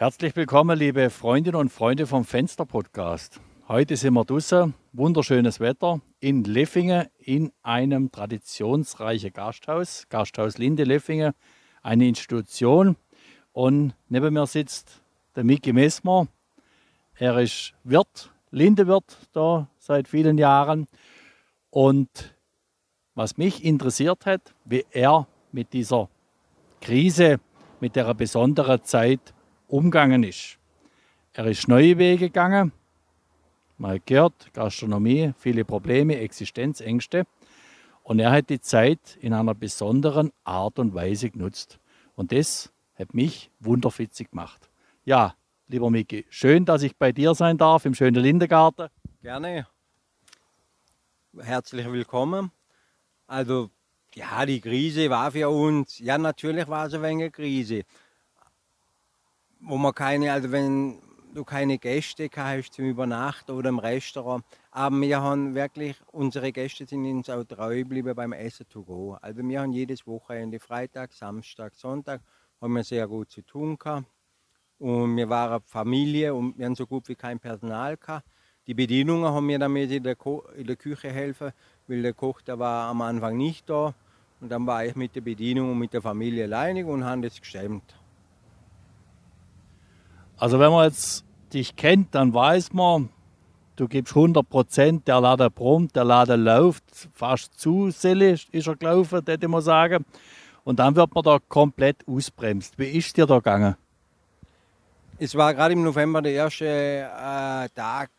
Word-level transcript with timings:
Herzlich 0.00 0.34
willkommen, 0.34 0.78
liebe 0.78 1.10
Freundinnen 1.10 1.60
und 1.60 1.68
Freunde 1.68 2.06
vom 2.06 2.24
Fenster 2.24 2.64
Podcast. 2.64 3.38
Heute 3.68 3.96
sind 3.96 4.14
wir 4.14 4.24
draußen, 4.24 4.72
wunderschönes 4.94 5.60
Wetter 5.60 6.00
in 6.20 6.42
Leffingen 6.42 7.08
in 7.18 7.52
einem 7.62 8.10
traditionsreichen 8.10 9.34
Gasthaus, 9.34 10.06
Gasthaus 10.08 10.56
Linde 10.56 10.84
Leffingen, 10.84 11.34
eine 11.82 12.08
Institution. 12.08 12.96
Und 13.52 13.92
neben 14.08 14.32
mir 14.32 14.46
sitzt 14.46 15.02
der 15.36 15.44
Miki 15.44 15.74
Messmer. 15.74 16.28
Er 17.16 17.38
ist 17.38 17.74
Wirt, 17.84 18.30
Lindewirt 18.50 19.18
da 19.34 19.68
seit 19.78 20.08
vielen 20.08 20.38
Jahren. 20.38 20.86
Und 21.68 22.34
was 23.14 23.36
mich 23.36 23.62
interessiert 23.62 24.24
hat, 24.24 24.54
wie 24.64 24.86
er 24.92 25.26
mit 25.52 25.74
dieser 25.74 26.08
Krise, 26.80 27.38
mit 27.80 27.96
der 27.96 28.14
besonderen 28.14 28.82
Zeit 28.82 29.34
umgegangen 29.70 30.22
ist. 30.24 30.58
Er 31.32 31.46
ist 31.46 31.68
neue 31.68 31.96
Wege 31.98 32.26
gegangen. 32.26 32.72
Man 33.78 34.00
gehört, 34.04 34.52
Gastronomie, 34.52 35.32
viele 35.38 35.64
Probleme, 35.64 36.18
Existenzängste. 36.18 37.24
Und 38.02 38.18
er 38.18 38.32
hat 38.32 38.50
die 38.50 38.60
Zeit 38.60 39.16
in 39.20 39.32
einer 39.32 39.54
besonderen 39.54 40.32
Art 40.44 40.78
und 40.78 40.94
Weise 40.94 41.30
genutzt. 41.30 41.78
Und 42.16 42.32
das 42.32 42.72
hat 42.98 43.14
mich 43.14 43.50
wunderfitzig 43.60 44.30
gemacht. 44.30 44.68
Ja, 45.04 45.34
lieber 45.68 45.88
Miki, 45.88 46.26
schön, 46.28 46.64
dass 46.64 46.82
ich 46.82 46.96
bei 46.96 47.12
dir 47.12 47.34
sein 47.34 47.56
darf 47.56 47.84
im 47.86 47.94
schönen 47.94 48.22
Lindengarten. 48.22 48.88
Gerne. 49.22 49.66
Herzlich 51.38 51.90
willkommen. 51.90 52.50
Also, 53.26 53.70
ja, 54.14 54.44
die 54.44 54.60
Krise 54.60 55.08
war 55.08 55.30
für 55.30 55.48
uns, 55.48 56.00
ja, 56.00 56.18
natürlich 56.18 56.66
war 56.66 56.86
es 56.86 56.94
ein 56.94 57.02
wenig 57.02 57.22
eine 57.22 57.30
Krise 57.30 57.84
wo 59.60 59.76
man 59.76 59.94
keine, 59.94 60.32
also 60.32 60.50
wenn 60.52 60.98
du 61.34 61.44
keine 61.44 61.78
Gäste 61.78 62.28
hast 62.34 62.72
zum 62.72 62.86
Übernachten 62.86 63.52
oder 63.52 63.68
im 63.68 63.78
Restaurant, 63.78 64.44
aber 64.70 65.00
wir 65.00 65.20
haben 65.20 65.54
wirklich, 65.54 65.96
unsere 66.12 66.52
Gäste 66.52 66.86
sind 66.86 67.06
uns 67.06 67.30
auch 67.30 67.44
treu 67.44 67.78
geblieben 67.78 68.14
beim 68.14 68.32
Essen 68.32 68.68
to 68.68 68.82
go. 68.82 69.16
Also 69.20 69.42
wir 69.42 69.60
haben 69.60 69.72
jedes 69.72 70.06
Wochenende, 70.06 70.58
Freitag, 70.58 71.12
Samstag, 71.12 71.74
Sonntag, 71.74 72.20
haben 72.60 72.74
wir 72.74 72.84
sehr 72.84 73.06
gut 73.06 73.30
zu 73.30 73.42
tun 73.42 73.78
gehabt. 73.78 74.06
Und 74.78 75.16
wir 75.16 75.28
waren 75.28 75.62
Familie 75.66 76.34
und 76.34 76.58
wir 76.58 76.66
haben 76.66 76.74
so 76.74 76.86
gut 76.86 77.08
wie 77.08 77.14
kein 77.14 77.38
Personal 77.38 77.96
gehabt. 77.96 78.26
Die 78.66 78.74
Bedienungen 78.74 79.30
haben 79.30 79.46
mir 79.46 79.58
damit 79.58 79.90
in 79.90 80.02
der, 80.02 80.16
in 80.56 80.66
der 80.66 80.76
Küche 80.76 81.10
helfen, 81.10 81.52
weil 81.86 82.02
der 82.02 82.14
Koch, 82.14 82.40
der 82.40 82.58
war 82.58 82.88
am 82.88 83.02
Anfang 83.02 83.36
nicht 83.36 83.68
da. 83.68 83.94
Und 84.40 84.50
dann 84.50 84.66
war 84.66 84.84
ich 84.86 84.96
mit 84.96 85.14
der 85.14 85.20
Bedienung 85.20 85.72
und 85.72 85.78
mit 85.78 85.92
der 85.92 86.00
Familie 86.00 86.44
alleinig 86.44 86.86
und 86.86 87.04
haben 87.04 87.20
das 87.20 87.38
gestemmt. 87.40 87.99
Also 90.40 90.58
wenn 90.58 90.70
man 90.70 90.88
jetzt 90.88 91.22
dich 91.52 91.76
kennt, 91.76 92.14
dann 92.14 92.32
weiß 92.32 92.72
man, 92.72 93.10
du 93.76 93.86
gibst 93.86 94.16
100 94.16 94.48
Prozent, 94.48 95.06
der 95.06 95.20
Laden 95.20 95.52
brummt, 95.52 95.94
der 95.94 96.04
Laden 96.04 96.42
läuft, 96.42 96.82
fast 97.12 97.60
zu 97.60 97.90
ist 98.50 98.66
er 98.66 98.74
gelaufen, 98.74 99.20
ich 99.44 99.50
mal 99.50 99.60
sagen. 99.60 100.06
Und 100.64 100.78
dann 100.78 100.96
wird 100.96 101.14
man 101.14 101.24
da 101.24 101.38
komplett 101.46 102.08
ausbremst. 102.08 102.78
Wie 102.78 102.86
ist 102.86 103.18
dir 103.18 103.26
da 103.26 103.36
gegangen? 103.36 103.76
Es 105.18 105.34
war 105.34 105.52
gerade 105.52 105.74
im 105.74 105.82
November 105.82 106.22
der 106.22 106.32
erste 106.32 106.64
äh, 106.64 107.68
Tag 107.74 108.10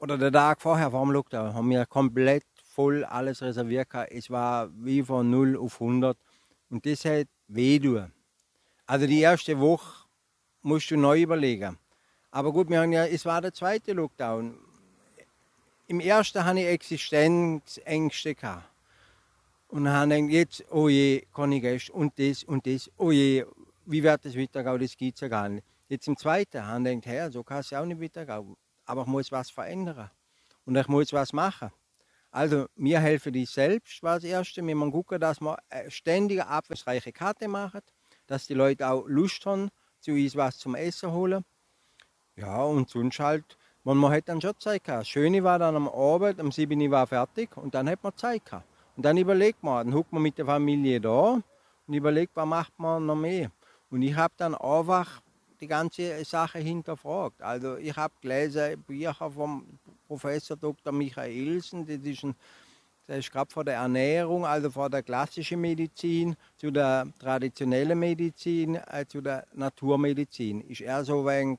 oder 0.00 0.18
der 0.18 0.32
Tag 0.32 0.60
vorher 0.60 0.90
vor 0.90 1.04
dem 1.04 1.12
Lockdown, 1.12 1.54
haben 1.54 1.70
wir 1.70 1.86
komplett 1.86 2.42
voll 2.64 3.04
alles 3.04 3.40
reserviert. 3.40 3.86
Es 4.10 4.30
war 4.30 4.68
wie 4.74 5.00
von 5.00 5.30
0 5.30 5.56
auf 5.56 5.80
100 5.80 6.16
und 6.70 6.84
das 6.84 7.04
hat 7.04 7.28
weh 7.46 7.78
Also 8.84 9.06
die 9.06 9.20
erste 9.20 9.60
Woche 9.60 10.01
musst 10.62 10.90
du 10.90 10.96
neu 10.96 11.22
überlegen. 11.22 11.78
Aber 12.30 12.52
gut, 12.52 12.68
wir 12.70 12.80
haben 12.80 12.92
ja, 12.92 13.06
es 13.06 13.24
war 13.26 13.40
der 13.40 13.52
zweite 13.52 13.92
Lockdown. 13.92 14.56
Im 15.86 16.00
ersten 16.00 16.44
hatte 16.44 16.60
ich 16.60 16.66
Existenzängste. 16.66 18.34
Gehabt. 18.34 18.64
Und 19.68 19.84
dann 19.84 19.94
habe 19.94 20.14
ich 20.14 20.20
gedacht, 20.20 20.32
jetzt, 20.32 20.64
oh 20.70 20.88
je, 20.88 21.26
kann 21.34 21.52
ich 21.52 21.62
gestern 21.62 21.96
und 21.96 22.18
das 22.18 22.44
und 22.44 22.66
das, 22.66 22.90
oh 22.98 23.10
je, 23.10 23.44
wie 23.86 24.02
wird 24.02 24.24
das 24.24 24.36
weitergehen, 24.36 24.78
das 24.78 24.96
geht 24.96 25.20
ja 25.20 25.28
gar 25.28 25.48
nicht. 25.48 25.64
Jetzt 25.88 26.08
im 26.08 26.16
zweiten 26.16 26.66
habe 26.66 26.90
ich 26.90 27.00
gedacht, 27.00 27.32
so 27.32 27.42
kann 27.42 27.60
es 27.60 27.70
ja 27.70 27.80
auch 27.80 27.86
nicht 27.86 28.00
weitergehen. 28.00 28.56
Aber 28.84 29.02
ich 29.02 29.08
muss 29.08 29.32
was 29.32 29.50
verändern. 29.50 30.10
Und 30.64 30.76
ich 30.76 30.88
muss 30.88 31.12
was 31.12 31.32
machen. 31.32 31.70
Also, 32.30 32.66
wir 32.76 33.00
helfen 33.00 33.32
dich 33.32 33.50
selbst, 33.50 34.02
war 34.02 34.14
das 34.14 34.24
Erste. 34.24 34.66
Wir 34.66 34.74
müssen 34.74 34.92
gucken, 34.92 35.20
dass 35.20 35.40
wir 35.40 35.58
ständige, 35.88 36.46
abwechslungsreiche 36.46 37.12
Karte 37.12 37.48
machen, 37.48 37.80
dass 38.26 38.46
die 38.46 38.54
Leute 38.54 38.88
auch 38.88 39.06
Lust 39.06 39.44
haben, 39.44 39.68
zu 40.02 40.12
uns 40.12 40.36
was 40.36 40.58
zum 40.58 40.74
Essen 40.74 41.10
holen. 41.10 41.44
Ja, 42.36 42.62
und 42.62 42.88
sonst 42.88 43.18
halt, 43.20 43.44
man, 43.84 44.02
hat 44.10 44.28
dann 44.28 44.40
schon 44.40 44.58
Zeit 44.58 44.84
gehabt. 44.84 45.02
Das 45.02 45.08
Schöne 45.08 45.42
war 45.44 45.58
dann 45.58 45.76
am 45.76 45.88
Abend, 45.88 46.40
um 46.40 46.50
7 46.50 46.80
Uhr 46.80 46.90
war 46.90 47.06
fertig 47.06 47.56
und 47.56 47.74
dann 47.74 47.88
hat 47.88 48.02
man 48.02 48.16
Zeit 48.16 48.44
gehabt. 48.44 48.66
Und 48.96 49.04
dann 49.04 49.16
überlegt 49.16 49.62
man, 49.62 49.86
dann 49.86 49.94
huckt 49.94 50.12
man 50.12 50.22
mit 50.22 50.36
der 50.38 50.46
Familie 50.46 51.00
da 51.00 51.40
und 51.86 51.94
überlegt, 51.94 52.32
was 52.34 52.46
macht 52.46 52.78
man 52.78 53.06
noch 53.06 53.16
mehr. 53.16 53.50
Und 53.90 54.02
ich 54.02 54.14
habe 54.14 54.34
dann 54.36 54.54
einfach 54.54 55.22
die 55.60 55.66
ganze 55.66 56.24
Sache 56.24 56.58
hinterfragt. 56.58 57.40
Also 57.40 57.76
ich 57.76 57.96
habe 57.96 58.12
gelesen 58.20 58.82
Bücher 58.82 59.30
vom 59.30 59.64
Professor 60.08 60.56
Dr. 60.56 60.92
Michaelsen, 60.92 61.86
das 61.86 61.98
ist 61.98 62.24
ein 62.24 62.34
das 63.12 63.26
ist 63.26 63.30
gerade 63.30 63.52
von 63.52 63.66
der 63.66 63.74
Ernährung, 63.74 64.46
also 64.46 64.70
von 64.70 64.90
der 64.90 65.02
klassischen 65.02 65.60
Medizin 65.60 66.34
zu 66.56 66.70
der 66.70 67.06
traditionellen 67.18 67.98
Medizin, 67.98 68.76
äh, 68.76 69.04
zu 69.06 69.20
der 69.20 69.46
Naturmedizin. 69.52 70.62
Ist 70.62 70.80
er 70.80 71.04
so 71.04 71.26
ein, 71.26 71.58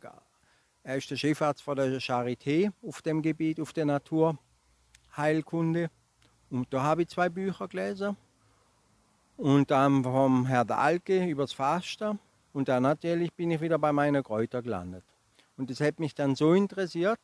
er 0.81 0.97
ist 0.97 1.11
der 1.11 1.15
Chefarzt 1.15 1.61
von 1.61 1.75
der 1.75 1.99
Charité 1.99 2.71
auf 2.81 3.03
dem 3.03 3.21
Gebiet, 3.21 3.59
auf 3.59 3.71
der 3.71 3.85
Naturheilkunde. 3.85 5.91
Und 6.49 6.73
da 6.73 6.81
habe 6.81 7.03
ich 7.03 7.09
zwei 7.09 7.29
Bücher 7.29 7.67
gelesen. 7.67 8.17
Und 9.37 9.69
dann 9.69 10.03
vom 10.03 10.47
Herrn 10.47 10.65
Dahlke 10.65 11.23
über 11.23 11.43
das 11.43 11.53
Fasten. 11.53 12.17
Und 12.51 12.67
dann 12.67 12.81
natürlich 12.81 13.31
bin 13.31 13.51
ich 13.51 13.61
wieder 13.61 13.77
bei 13.77 13.93
meinen 13.93 14.23
Kräutern 14.23 14.63
gelandet. 14.63 15.03
Und 15.55 15.69
das 15.69 15.79
hat 15.81 15.99
mich 15.99 16.15
dann 16.15 16.35
so 16.35 16.55
interessiert, 16.55 17.19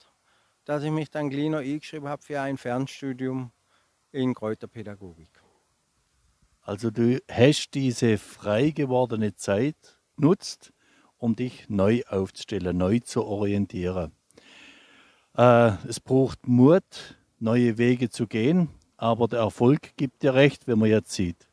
dass 0.66 0.84
ich 0.84 0.92
mich 0.92 1.10
dann 1.10 1.32
gleich 1.32 1.50
noch 1.50 1.62
eingeschrieben 1.62 2.08
habe 2.08 2.22
für 2.22 2.40
ein 2.40 2.58
Fernstudium 2.58 3.52
in 4.12 4.34
Kräuterpädagogik. 4.34 5.30
Also 6.62 6.92
du 6.92 7.20
hast 7.30 7.72
diese 7.74 8.18
frei 8.18 8.72
gewordene 8.72 9.36
Zeit 9.36 10.00
nutzt, 10.18 10.72
um 11.18 11.36
dich 11.36 11.68
neu 11.70 12.04
aufzustellen, 12.08 12.78
neu 12.78 13.00
zu 13.00 13.26
orientieren. 13.26 14.12
Äh, 15.36 15.72
es 15.88 16.00
braucht 16.00 16.48
Mut, 16.48 17.18
neue 17.40 17.78
Wege 17.78 18.10
zu 18.10 18.28
gehen, 18.28 18.70
aber 18.98 19.28
der 19.28 19.40
Erfolg 19.40 19.96
gibt 19.98 20.24
dir 20.24 20.34
recht, 20.34 20.68
wenn 20.68 20.80
man 20.80 20.90
jetzt 20.90 21.12
sieht. 21.12 21.48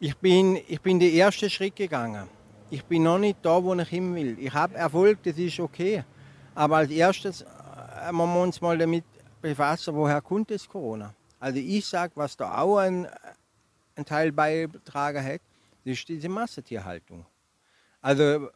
Ich 0.00 0.16
bin, 0.16 0.58
ich 0.68 0.80
bin 0.80 0.98
den 0.98 1.14
ersten 1.14 1.48
Schritt 1.50 1.76
gegangen. 1.76 2.28
Ich 2.70 2.84
bin 2.84 3.02
noch 3.04 3.18
nicht 3.18 3.38
da, 3.42 3.62
wo 3.62 3.74
ich 3.74 3.88
hin 3.88 4.14
will. 4.14 4.36
Ich 4.38 4.52
habe 4.52 4.74
Erfolg, 4.74 5.22
das 5.22 5.38
ist 5.38 5.60
okay. 5.60 6.04
Aber 6.54 6.78
als 6.78 6.90
erstes 6.90 7.42
äh, 7.42 8.12
man 8.12 8.28
muss 8.28 8.44
uns 8.44 8.60
mal 8.60 8.76
damit 8.76 9.04
befassen, 9.44 9.94
woher 9.94 10.22
kommt 10.22 10.50
das 10.50 10.66
Corona? 10.66 11.14
Also 11.38 11.58
ich 11.58 11.84
sage, 11.84 12.12
was 12.16 12.34
da 12.34 12.62
auch 12.62 12.78
ein, 12.78 13.06
ein 13.94 14.04
Teil 14.06 14.32
beigetragen 14.32 15.22
hat, 15.22 15.42
ist 15.84 16.08
diese 16.08 16.30
Massentierhaltung. 16.30 17.26
Also 18.00 18.48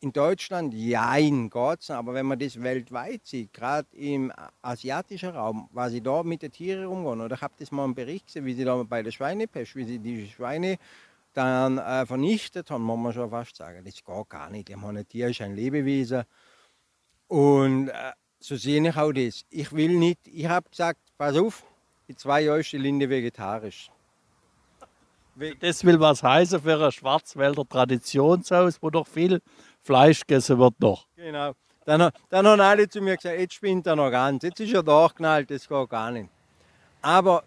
in 0.00 0.12
Deutschland, 0.12 0.72
ja, 0.72 1.14
in 1.16 1.50
Gott, 1.50 1.90
aber 1.90 2.14
wenn 2.14 2.24
man 2.24 2.38
das 2.38 2.62
weltweit 2.62 3.26
sieht, 3.26 3.52
gerade 3.52 3.88
im 3.96 4.32
asiatischen 4.62 5.30
Raum, 5.30 5.68
was 5.72 5.92
sie 5.92 6.00
da 6.00 6.22
mit 6.22 6.40
den 6.40 6.52
Tieren 6.52 6.86
umgehen, 6.86 7.20
oder 7.20 7.34
ich 7.34 7.42
habe 7.42 7.54
das 7.58 7.70
mal 7.70 7.84
einen 7.84 7.94
Bericht 7.94 8.26
gesehen, 8.28 8.46
wie 8.46 8.54
sie 8.54 8.64
da 8.64 8.82
bei 8.82 9.02
der 9.02 9.10
Schweinepest, 9.10 9.76
wie 9.76 9.84
sie 9.84 9.98
die 9.98 10.28
Schweine 10.28 10.78
dann 11.34 11.76
äh, 11.76 12.06
vernichtet 12.06 12.70
haben, 12.70 12.82
muss 12.82 12.98
man 12.98 13.12
schon 13.12 13.28
fast 13.28 13.56
sagen, 13.56 13.84
das 13.84 13.96
geht 14.02 14.28
gar 14.30 14.48
nicht. 14.48 14.70
Ich 14.70 14.76
meine, 14.76 15.00
ein 15.00 15.08
Tier 15.08 15.28
ist 15.28 15.42
ein 15.42 15.54
Lebewesen 15.54 16.22
und 17.26 17.88
äh, 17.88 18.12
so 18.40 18.56
sehe 18.56 18.86
ich 18.86 18.96
auch 18.96 19.12
das. 19.12 19.44
Ich 19.50 19.72
will 19.72 19.96
nicht, 19.96 20.20
ich 20.26 20.46
habe 20.46 20.68
gesagt, 20.68 21.00
pass 21.16 21.36
auf, 21.36 21.64
in 22.06 22.16
zwei 22.16 22.42
Jahren 22.42 22.60
ist 22.60 22.72
die 22.72 22.78
Linde 22.78 23.08
vegetarisch. 23.08 23.90
Das 25.60 25.84
will 25.84 26.00
was 26.00 26.22
heißen 26.22 26.60
für 26.60 26.84
ein 26.84 26.90
Schwarzwälder 26.90 27.68
Traditionshaus, 27.68 28.82
wo 28.82 28.90
doch 28.90 29.06
viel 29.06 29.40
Fleisch 29.82 30.20
gegessen 30.20 30.58
wird 30.58 30.80
noch. 30.80 31.06
Genau. 31.14 31.52
Dann, 31.84 32.10
dann 32.28 32.46
haben 32.46 32.60
alle 32.60 32.88
zu 32.88 33.00
mir 33.00 33.16
gesagt, 33.16 33.38
jetzt 33.38 33.54
spinnt 33.54 33.86
er 33.86 33.96
noch 33.96 34.10
ganz. 34.10 34.42
Jetzt 34.42 34.60
ist 34.60 34.74
er 34.74 34.82
durchgeknallt, 34.82 35.50
das 35.50 35.68
geht 35.68 35.88
gar 35.88 36.10
nicht. 36.10 36.28
Aber 37.00 37.44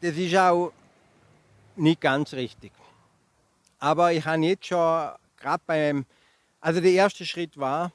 das 0.00 0.16
ist 0.16 0.36
auch 0.36 0.72
nicht 1.76 2.00
ganz 2.00 2.34
richtig. 2.34 2.72
Aber 3.78 4.12
ich 4.12 4.24
habe 4.24 4.44
jetzt 4.44 4.66
schon, 4.66 5.10
gerade 5.36 5.62
beim, 5.66 6.06
also 6.60 6.80
der 6.80 6.92
erste 6.92 7.24
Schritt 7.24 7.58
war, 7.58 7.90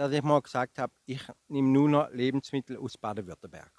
dass 0.00 0.12
ich 0.12 0.22
mal 0.22 0.40
gesagt 0.40 0.78
habe, 0.78 0.94
ich 1.04 1.20
nehme 1.48 1.68
nur 1.68 1.86
noch 1.86 2.10
Lebensmittel 2.10 2.78
aus 2.78 2.96
Baden-Württemberg. 2.96 3.70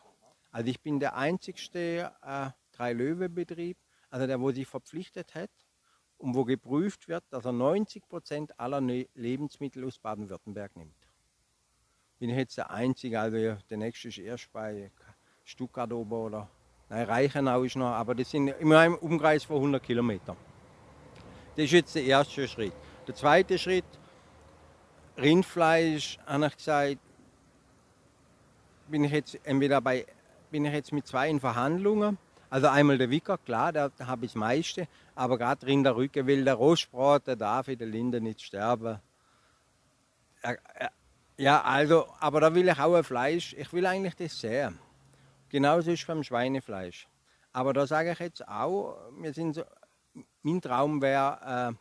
Also 0.51 0.69
ich 0.69 0.79
bin 0.79 0.99
der 0.99 1.17
einzigste 1.17 2.11
äh, 2.21 2.49
Drei-Löwe-Betrieb, 2.73 3.75
also 4.11 4.27
der, 4.27 4.39
wo 4.39 4.51
sich 4.51 4.67
verpflichtet 4.67 5.33
hat 5.33 5.49
und 6.19 6.35
wo 6.35 6.45
geprüft 6.45 7.07
wird, 7.07 7.23
dass 7.31 7.45
er 7.45 7.53
90 7.53 8.07
Prozent 8.07 8.59
aller 8.59 8.81
ne 8.81 9.09
Lebensmittel 9.15 9.83
aus 9.83 9.97
Baden-Württemberg 9.97 10.75
nimmt. 10.75 10.93
Bin 12.19 12.29
ich 12.29 12.37
jetzt 12.37 12.55
der 12.55 12.69
Einzige, 12.69 13.19
also 13.19 13.57
der 13.67 13.77
nächste 13.77 14.09
ist 14.09 14.19
erst 14.19 14.51
bei 14.51 14.91
Stuttgart 15.43 15.91
oben 15.91 16.11
oder 16.11 16.47
nein, 16.89 17.05
Reichenau 17.05 17.63
ist 17.63 17.77
noch, 17.77 17.93
aber 17.93 18.13
das 18.13 18.29
sind 18.29 18.49
immer 18.49 18.85
im 18.85 18.93
Umkreis 18.93 19.43
von 19.43 19.55
100 19.55 19.81
Kilometern. 19.81 20.37
Das 21.55 21.65
ist 21.65 21.71
jetzt 21.71 21.95
der 21.95 22.03
erste 22.03 22.47
Schritt. 22.47 22.73
Der 23.07 23.15
zweite 23.15 23.57
Schritt, 23.57 23.85
Rindfleisch, 25.17 26.19
habe 26.25 26.47
ich 26.47 26.57
gesagt, 26.57 26.97
bin 28.87 29.03
ich 29.03 29.11
jetzt 29.11 29.39
entweder 29.43 29.81
bei, 29.81 30.05
bin 30.51 30.65
ich 30.65 30.73
jetzt 30.73 30.91
mit 30.91 31.07
zwei 31.07 31.29
in 31.29 31.39
Verhandlungen. 31.39 32.17
Also 32.49 32.67
einmal 32.67 32.97
der 32.97 33.09
Wicker, 33.09 33.37
klar, 33.37 33.71
da 33.71 33.89
habe 33.99 34.25
ich 34.25 34.33
das 34.33 34.39
meiste, 34.39 34.87
aber 35.15 35.37
gerade 35.37 35.65
Rinderrücken 35.65 36.27
will 36.27 36.43
der 36.43 36.55
Rostbrot, 36.55 37.27
der 37.27 37.37
darf 37.37 37.69
in 37.69 37.77
der 37.77 37.87
Linde 37.87 38.19
nicht 38.19 38.41
sterben. 38.41 38.99
Ja, 41.37 41.61
also, 41.61 42.07
aber 42.19 42.41
da 42.41 42.53
will 42.53 42.67
ich 42.67 42.79
auch 42.79 42.95
ein 42.95 43.03
Fleisch, 43.03 43.53
ich 43.57 43.71
will 43.71 43.85
eigentlich 43.85 44.15
das 44.15 44.39
sehr. 44.39 44.73
Genauso 45.49 45.91
ist 45.91 46.05
beim 46.05 46.23
Schweinefleisch. 46.23 47.07
Aber 47.53 47.73
da 47.73 47.87
sage 47.87 48.11
ich 48.11 48.19
jetzt 48.19 48.47
auch, 48.47 48.97
wir 49.17 49.33
sind 49.33 49.55
so, 49.55 49.63
mein 50.43 50.61
Traum 50.61 51.01
wäre 51.01 51.75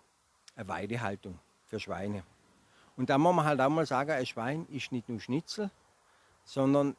äh, 0.57 0.59
eine 0.61 0.69
Weidehaltung 0.69 1.39
für 1.67 1.81
Schweine. 1.81 2.23
Und 3.01 3.09
da 3.09 3.17
muss 3.17 3.35
man 3.35 3.47
halt 3.47 3.59
auch 3.63 3.71
mal 3.71 3.87
sagen, 3.87 4.11
ein 4.11 4.27
Schwein 4.27 4.67
ist 4.69 4.93
nicht 4.93 5.09
nur 5.09 5.19
Schnitzel, 5.21 5.71
sondern 6.45 6.95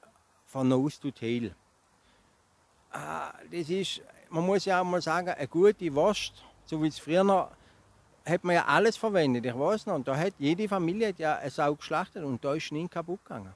von 0.48 0.68
Nose 0.68 1.00
to 1.00 1.12
Tail. 1.12 1.54
Ah, 2.92 3.32
das 3.52 3.70
ist, 3.70 4.02
man 4.32 4.44
muss 4.44 4.66
ja 4.66 4.82
auch 4.82 4.84
mal 4.84 5.00
sagen, 5.00 5.30
eine 5.30 5.48
gute 5.48 5.94
Wurst, 5.94 6.44
so 6.66 6.82
wie 6.82 6.88
es 6.88 6.98
früher 6.98 7.24
noch, 7.24 7.52
hat 8.26 8.44
man 8.44 8.56
ja 8.56 8.66
alles 8.66 8.98
verwendet. 8.98 9.46
Ich 9.46 9.56
weiß 9.56 9.86
noch, 9.86 9.94
und 9.94 10.08
da 10.08 10.18
hat 10.18 10.34
jede 10.40 10.68
Familie 10.68 11.10
hat 11.10 11.20
ja 11.20 11.36
eine 11.36 11.52
Sau 11.52 11.76
geschlachtet 11.76 12.24
und 12.24 12.44
da 12.44 12.56
ist 12.56 12.72
nie 12.72 12.88
kaputt 12.88 13.24
gegangen. 13.24 13.54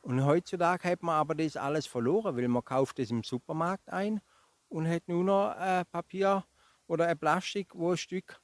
Und 0.00 0.24
heutzutage 0.24 0.88
hat 0.88 1.02
man 1.02 1.16
aber 1.16 1.34
das 1.34 1.58
alles 1.58 1.86
verloren, 1.86 2.38
weil 2.38 2.48
man 2.48 2.64
kauft 2.64 2.98
das 2.98 3.10
im 3.10 3.22
Supermarkt 3.22 3.90
ein 3.90 4.22
und 4.70 4.88
hat 4.88 5.06
nur 5.08 5.24
noch 5.24 5.54
äh, 5.60 5.84
Papier 5.84 6.42
oder 6.86 7.06
ein 7.06 7.18
Plastik, 7.18 7.68
wo 7.74 7.90
ein 7.90 7.98
Stück 7.98 8.40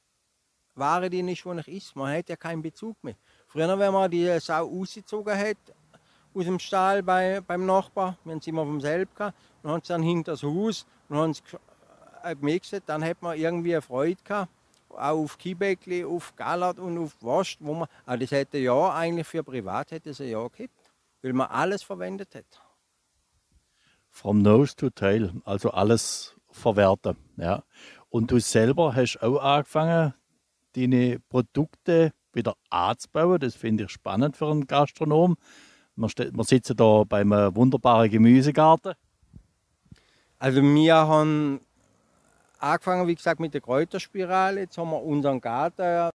Ware 0.75 1.09
drin 1.09 1.27
ist, 1.27 1.45
wo 1.45 1.53
ich 1.53 1.67
isst. 1.67 1.95
Man 1.95 2.17
hat 2.17 2.29
ja 2.29 2.35
keinen 2.35 2.61
Bezug 2.61 2.95
mehr. 3.03 3.15
Früher, 3.47 3.77
wenn 3.77 3.93
man 3.93 4.09
die 4.09 4.39
Sau 4.39 4.67
ausgezogen 4.67 5.37
hat, 5.37 5.57
aus 6.33 6.45
dem 6.45 6.59
Stall 6.59 7.03
bei, 7.03 7.41
beim 7.41 7.65
Nachbar, 7.65 8.17
wir 8.23 8.33
haben 8.33 8.41
sie 8.41 8.49
immer 8.49 8.65
vom 8.65 8.81
selben 8.81 9.13
gehabt, 9.13 9.37
und 9.61 9.69
haben 9.69 9.81
sie 9.83 9.93
dann 9.93 10.03
hinter 10.03 10.31
das 10.31 10.43
Haus 10.43 10.85
und 11.09 11.17
haben 11.17 11.33
äh, 12.23 12.35
gemixt, 12.35 12.81
dann 12.85 13.03
hat 13.03 13.21
man 13.21 13.37
irgendwie 13.37 13.75
eine 13.75 13.81
Freude 13.81 14.21
gehabt, 14.23 14.51
auch 14.89 15.23
auf 15.23 15.37
Kibäckli, 15.37 16.05
auf 16.05 16.35
Gallert 16.35 16.79
und 16.79 16.97
auf 16.97 17.21
Wurst, 17.21 17.57
wo 17.59 17.73
man, 17.73 17.87
also 18.05 18.19
das 18.19 18.31
hätte 18.31 18.57
ja 18.57 18.93
eigentlich 18.93 19.27
für 19.27 19.43
privat 19.43 19.91
hätte 19.91 20.11
es 20.11 20.21
ein 20.21 20.29
Jahr 20.29 20.49
gehabt, 20.49 20.73
weil 21.21 21.33
man 21.33 21.47
alles 21.47 21.83
verwendet 21.83 22.33
hat. 22.35 22.45
From 24.09 24.41
nose 24.41 24.75
to 24.75 24.89
tail, 24.89 25.33
also 25.43 25.71
alles 25.71 26.35
verwerten, 26.51 27.17
ja. 27.37 27.63
Und 28.09 28.29
du 28.29 28.39
selber 28.39 28.95
hast 28.95 29.21
auch 29.23 29.39
angefangen, 29.39 30.13
deine 30.75 31.19
Produkte 31.29 32.11
wieder 32.33 32.55
anzubauen. 32.69 33.39
Das 33.39 33.55
finde 33.55 33.85
ich 33.85 33.91
spannend 33.91 34.37
für 34.37 34.49
einen 34.49 34.67
Gastronom. 34.67 35.35
Wir, 35.95 36.09
wir 36.09 36.43
sitzen 36.43 36.75
da 36.75 37.03
beim 37.03 37.31
wunderbaren 37.31 38.09
Gemüsegarten. 38.09 38.93
Also 40.39 40.61
wir 40.61 40.95
haben 40.95 41.61
angefangen, 42.59 43.07
wie 43.07 43.15
gesagt, 43.15 43.39
mit 43.39 43.53
der 43.53 43.61
Kräuterspirale. 43.61 44.61
Jetzt 44.61 44.77
haben 44.77 44.89
wir 44.89 45.01
unseren 45.01 45.39
Garten 45.39 46.11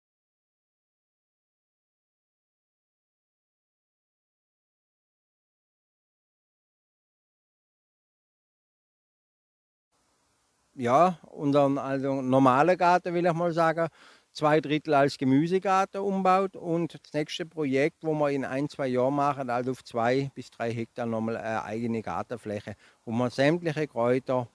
ja, 10.74 11.18
unseren 11.30 11.78
also 11.78 12.20
normalen 12.22 12.76
Garten, 12.76 13.14
will 13.14 13.26
ich 13.26 13.32
mal 13.32 13.52
sagen, 13.52 13.88
zwei 14.34 14.60
Drittel 14.60 14.94
als 14.94 15.16
Gemüsegarten 15.16 16.00
umbaut 16.00 16.56
und 16.56 16.94
das 16.94 17.12
nächste 17.12 17.46
Projekt, 17.46 17.98
wo 18.02 18.14
wir 18.14 18.30
in 18.30 18.44
ein, 18.44 18.68
zwei 18.68 18.88
Jahren 18.88 19.14
machen, 19.14 19.48
also 19.48 19.70
auf 19.70 19.84
zwei 19.84 20.30
bis 20.34 20.50
drei 20.50 20.72
Hektar 20.72 21.06
nochmal 21.06 21.36
eine 21.36 21.62
eigene 21.62 22.02
Gartenfläche, 22.02 22.74
wo 23.04 23.12
wir 23.12 23.30
sämtliche 23.30 23.86
Kräuter, 23.86 24.48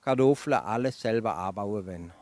Kartoffeln, 0.00 0.54
alles 0.54 1.00
selber 1.00 1.36
anbauen 1.36 1.86
wollen. 1.86 2.12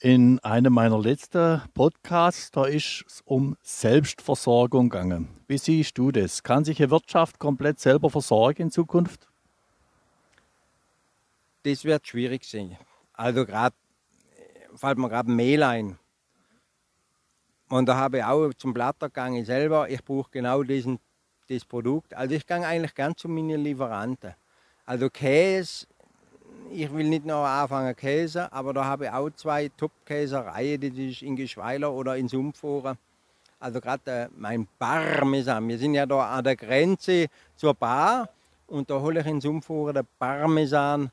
In 0.00 0.38
einem 0.40 0.74
meiner 0.74 0.98
letzten 0.98 1.62
Podcasts, 1.72 2.50
da 2.50 2.66
ist 2.66 3.04
es 3.06 3.22
um 3.24 3.56
Selbstversorgung 3.62 4.90
gegangen. 4.90 5.28
Wie 5.48 5.56
siehst 5.56 5.96
du 5.96 6.12
das? 6.12 6.42
Kann 6.42 6.64
sich 6.64 6.78
eine 6.80 6.90
Wirtschaft 6.90 7.38
komplett 7.38 7.80
selber 7.80 8.10
versorgen 8.10 8.64
in 8.64 8.70
Zukunft? 8.70 9.28
Das 11.62 11.84
wird 11.84 12.06
schwierig 12.06 12.44
sein. 12.44 12.76
Also 13.14 13.46
gerade 13.46 13.74
fällt 14.84 14.98
mir 14.98 15.08
gerade 15.08 15.30
Mehl 15.30 15.62
ein. 15.62 15.98
Und 17.70 17.86
da 17.86 17.96
habe 17.96 18.18
ich 18.18 18.24
auch 18.24 18.52
zum 18.52 18.74
Blattergang 18.74 19.42
selber, 19.42 19.88
ich 19.88 20.04
brauche 20.04 20.30
genau 20.30 20.62
diesen, 20.62 20.98
das 21.48 21.64
Produkt. 21.64 22.12
Also 22.12 22.34
ich 22.34 22.46
gehe 22.46 22.64
eigentlich 22.66 22.94
ganz 22.94 23.22
zu 23.22 23.28
meinen 23.28 23.64
Lieferanten. 23.64 24.34
Also 24.84 25.08
Käse, 25.08 25.86
ich 26.70 26.92
will 26.92 27.08
nicht 27.08 27.24
noch 27.24 27.46
anfangen 27.46 27.96
Käse, 27.96 28.52
aber 28.52 28.74
da 28.74 28.84
habe 28.84 29.06
ich 29.06 29.10
auch 29.10 29.30
zwei 29.30 29.70
Top-Käsereien, 29.74 30.80
die 30.80 31.10
ist 31.10 31.22
in 31.22 31.36
Geschweiler 31.36 31.90
oder 31.90 32.18
in 32.18 32.28
Sumpfhoren. 32.28 32.98
Also 33.58 33.80
gerade 33.80 34.10
äh, 34.10 34.28
mein 34.36 34.68
Parmesan. 34.78 35.66
Wir 35.66 35.78
sind 35.78 35.94
ja 35.94 36.04
da 36.04 36.36
an 36.36 36.44
der 36.44 36.56
Grenze 36.56 37.28
zur 37.56 37.72
Bar 37.72 38.28
und 38.66 38.90
da 38.90 39.00
hole 39.00 39.20
ich 39.20 39.26
in 39.26 39.40
Sumpfhoren 39.40 39.94
den 39.94 40.06
Parmesan 40.18 41.10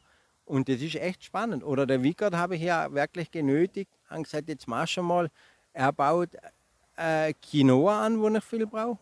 und 0.51 0.67
das 0.67 0.81
ist 0.81 0.95
echt 0.95 1.23
spannend. 1.23 1.63
Oder 1.63 1.85
der 1.85 2.03
Wickert 2.03 2.35
habe 2.35 2.57
ich 2.57 2.63
ja 2.63 2.91
wirklich 2.91 3.31
genötigt, 3.31 3.89
haben 4.09 4.23
gesagt, 4.23 4.49
jetzt 4.49 4.67
mach 4.67 4.85
schon 4.85 5.05
mal. 5.05 5.29
Er 5.71 5.93
baut 5.93 6.29
äh, 6.97 7.33
Quinoa 7.41 8.05
an, 8.05 8.19
wo 8.19 8.27
ich 8.27 8.43
viel 8.43 8.67
brauche, 8.67 8.99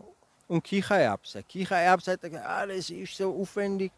und 0.48 0.64
Kichererbsen. 0.64 1.44
Kichererbsen 1.48 2.14
hat 2.14 2.24
er 2.24 2.30
gesagt, 2.30 2.48
ah, 2.48 2.68
das 2.68 2.92
ist 2.92 3.18
so 3.18 3.36
aufwendig. 3.36 3.92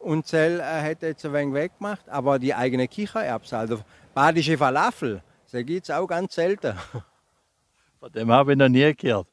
Und 0.00 0.26
Zell 0.26 0.58
äh, 0.58 0.90
hat 0.90 1.02
jetzt 1.02 1.24
ein 1.24 1.32
wenig 1.32 1.54
weggemacht, 1.54 2.08
aber 2.08 2.40
die 2.40 2.52
eigene 2.52 2.88
Kichererbsen, 2.88 3.56
also 3.56 3.78
badische 4.12 4.58
Falafel, 4.58 5.22
das 5.52 5.64
gibt 5.64 5.88
es 5.88 5.94
auch 5.94 6.08
ganz 6.08 6.34
selten. 6.34 6.76
Von 8.00 8.10
dem 8.10 8.32
habe 8.32 8.52
ich 8.52 8.58
noch 8.58 8.68
nie 8.68 8.92
gehört. 8.94 9.28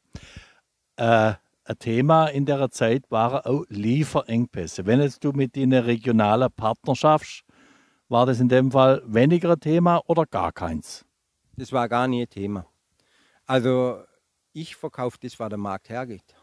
Äh, 0.95 1.33
ein 1.71 1.79
Thema 1.79 2.27
in 2.27 2.45
der 2.45 2.69
Zeit 2.69 3.09
waren 3.09 3.39
auch 3.45 3.63
Lieferengpässe. 3.69 4.85
Wenn 4.85 5.01
jetzt 5.01 5.23
du 5.23 5.31
mit 5.31 5.55
deinen 5.55 5.83
regionalen 5.83 6.51
Partnern 6.51 6.95
schaffst, 6.95 7.43
war 8.09 8.25
das 8.25 8.39
in 8.39 8.49
dem 8.49 8.71
Fall 8.71 9.01
weniger 9.05 9.57
Thema 9.57 10.01
oder 10.05 10.25
gar 10.25 10.51
keins? 10.51 11.05
Das 11.55 11.71
war 11.71 11.87
gar 11.87 12.07
nie 12.07 12.27
Thema. 12.27 12.65
Also 13.45 14.03
ich 14.53 14.75
verkaufe 14.75 15.17
das, 15.21 15.39
was 15.39 15.49
der 15.49 15.57
Markt 15.57 15.89
hergeht. 15.89 16.35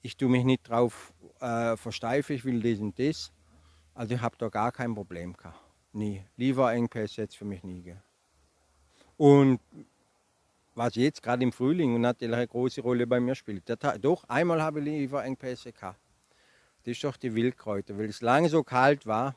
Ich 0.00 0.16
tue 0.16 0.28
mich 0.28 0.44
nicht 0.44 0.70
darauf 0.70 1.12
äh, 1.40 1.76
versteifen, 1.76 2.36
ich 2.36 2.44
will 2.44 2.62
das 2.62 2.80
und 2.80 2.98
das. 2.98 3.32
Also 3.94 4.14
ich 4.14 4.20
habe 4.20 4.36
da 4.38 4.48
gar 4.48 4.72
kein 4.72 4.94
Problem 4.94 5.34
gehabt. 5.34 5.60
Nie. 5.92 6.24
Lieferengpässe 6.36 7.22
jetzt 7.22 7.36
für 7.36 7.44
mich 7.44 7.62
nie. 7.62 7.82
Gell. 7.82 8.02
Und 9.16 9.60
was 10.76 10.94
jetzt 10.94 11.22
gerade 11.22 11.42
im 11.42 11.52
Frühling 11.52 12.00
natürlich 12.00 12.36
eine 12.36 12.46
große 12.46 12.82
Rolle 12.82 13.06
bei 13.06 13.18
mir 13.18 13.34
spielt. 13.34 13.64
Doch, 14.02 14.24
einmal 14.24 14.62
habe 14.62 14.80
ich 14.80 14.84
Lieferengpässe 14.84 15.72
gehabt. 15.72 15.98
Das 16.84 16.92
ist 16.92 17.02
doch 17.02 17.16
die 17.16 17.34
Wildkräuter. 17.34 17.98
Weil 17.98 18.10
es 18.10 18.20
lange 18.20 18.48
so 18.48 18.62
kalt 18.62 19.06
war, 19.06 19.34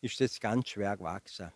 ist 0.00 0.20
das 0.20 0.38
ganz 0.40 0.68
schwer 0.68 0.96
gewachsen. 0.96 1.50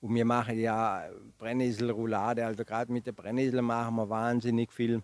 Und 0.00 0.14
wir 0.14 0.24
machen 0.24 0.58
ja 0.58 1.08
Brennnesselroulade, 1.38 2.44
also 2.44 2.64
gerade 2.64 2.92
mit 2.92 3.06
der 3.06 3.12
Brennnessel 3.12 3.62
machen 3.62 3.94
wir 3.96 4.08
wahnsinnig 4.08 4.72
viel. 4.72 5.02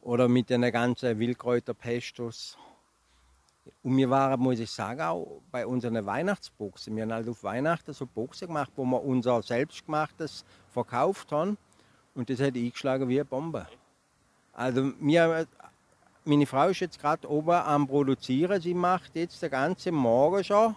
Oder 0.00 0.28
mit 0.28 0.48
den 0.48 0.62
ganzen 0.72 1.18
Wildkräuterpestos. 1.18 2.56
Und 3.82 3.96
wir 3.96 4.10
waren, 4.10 4.40
muss 4.40 4.60
ich 4.60 4.70
sagen, 4.70 5.00
auch 5.00 5.42
bei 5.50 5.66
unseren 5.66 6.06
Weihnachtsboxen. 6.06 6.94
Wir 6.94 7.02
haben 7.02 7.12
halt 7.12 7.28
auf 7.28 7.42
Weihnachten 7.44 7.92
so 7.92 8.06
Boxen 8.06 8.48
gemacht, 8.48 8.72
wo 8.76 8.84
wir 8.84 9.02
unser 9.02 9.42
selbstgemachtes 9.42 10.44
verkauft 10.70 11.32
haben. 11.32 11.58
Und 12.14 12.28
das 12.28 12.40
hat 12.40 12.54
eingeschlagen 12.54 13.08
wie 13.08 13.20
eine 13.20 13.24
Bombe. 13.24 13.66
Also 14.52 14.92
mir, 15.00 15.46
meine 16.24 16.46
Frau 16.46 16.68
ist 16.68 16.80
jetzt 16.80 17.00
gerade 17.00 17.28
oben 17.28 17.50
am 17.50 17.86
Produzieren. 17.86 18.60
Sie 18.60 18.74
macht 18.74 19.14
jetzt 19.14 19.42
den 19.42 19.50
ganzen 19.50 19.94
Morgen 19.94 20.44
schon 20.44 20.76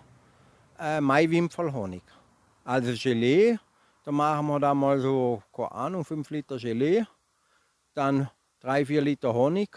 äh, 0.80 1.02
Maiwimpfelhonig. 1.02 2.04
Also 2.64 2.94
Gelee, 2.94 3.58
da 4.04 4.12
machen 4.12 4.48
wir 4.48 4.60
da 4.60 4.74
mal 4.74 5.00
so, 5.00 5.44
keine 5.54 5.72
Ahnung, 5.72 6.06
5 6.06 6.30
Liter 6.30 6.58
Gelee, 6.58 7.06
dann 7.94 8.30
3, 8.62 8.86
4 8.86 9.02
Liter 9.02 9.34
Honig 9.34 9.70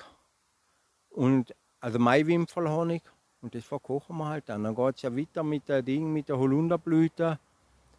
und 1.10 1.54
also 1.80 1.98
Maiwimpfelhonig 1.98 3.02
und 3.42 3.54
das 3.54 3.64
verkochen 3.64 4.16
wir 4.16 4.26
halt 4.26 4.48
dann. 4.48 4.64
Dann 4.64 4.74
geht 4.74 4.96
es 4.96 5.02
ja 5.02 5.14
weiter 5.16 5.42
mit 5.42 5.68
der 5.68 5.82
Ding, 5.82 6.12
mit 6.12 6.28
der 6.28 6.38
Holunderblüte, 6.38 7.38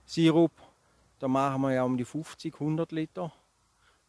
Sirup. 0.05 0.51
Da 1.19 1.27
machen 1.27 1.61
wir 1.61 1.73
ja 1.73 1.83
um 1.83 1.97
die 1.97 2.05
50, 2.05 2.53
100 2.55 2.91
Liter. 2.91 3.31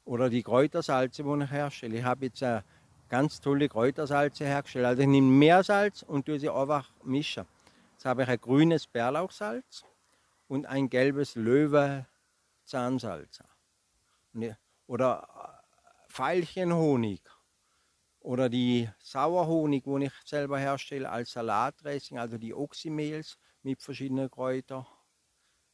Oder 0.04 0.30
die 0.30 0.42
Kräutersalze, 0.42 1.22
die 1.22 1.44
ich 1.44 1.50
herstelle. 1.50 1.98
Ich 1.98 2.04
habe 2.04 2.26
jetzt 2.26 2.42
eine 2.42 2.64
ganz 3.08 3.40
tolle 3.40 3.68
Kräutersalze 3.68 4.44
hergestellt. 4.44 4.86
Also 4.86 5.02
ich 5.02 5.08
nehme 5.08 5.28
Meersalz 5.28 6.02
und 6.02 6.26
tue 6.26 6.40
sie 6.40 6.48
einfach 6.48 6.90
mischen. 7.04 7.46
Jetzt 7.92 8.04
habe 8.04 8.22
ich 8.22 8.28
ein 8.28 8.40
grünes 8.40 8.86
Bärlauchsalz 8.86 9.84
und 10.48 10.66
ein 10.66 10.88
gelbes 10.88 11.34
Löwe-Zahnsalz. 11.34 13.42
Oder 14.86 15.62
Veilchenhonig 16.08 17.20
oder 18.20 18.48
die 18.48 18.88
Sauerhonig, 18.98 19.86
wo 19.86 19.98
ich 19.98 20.12
selber 20.24 20.58
herstelle 20.58 21.10
als 21.10 21.32
Salatdressing, 21.32 22.18
also 22.18 22.38
die 22.38 22.54
Oxymehls 22.54 23.38
mit 23.62 23.82
verschiedenen 23.82 24.30
Kräutern. 24.30 24.86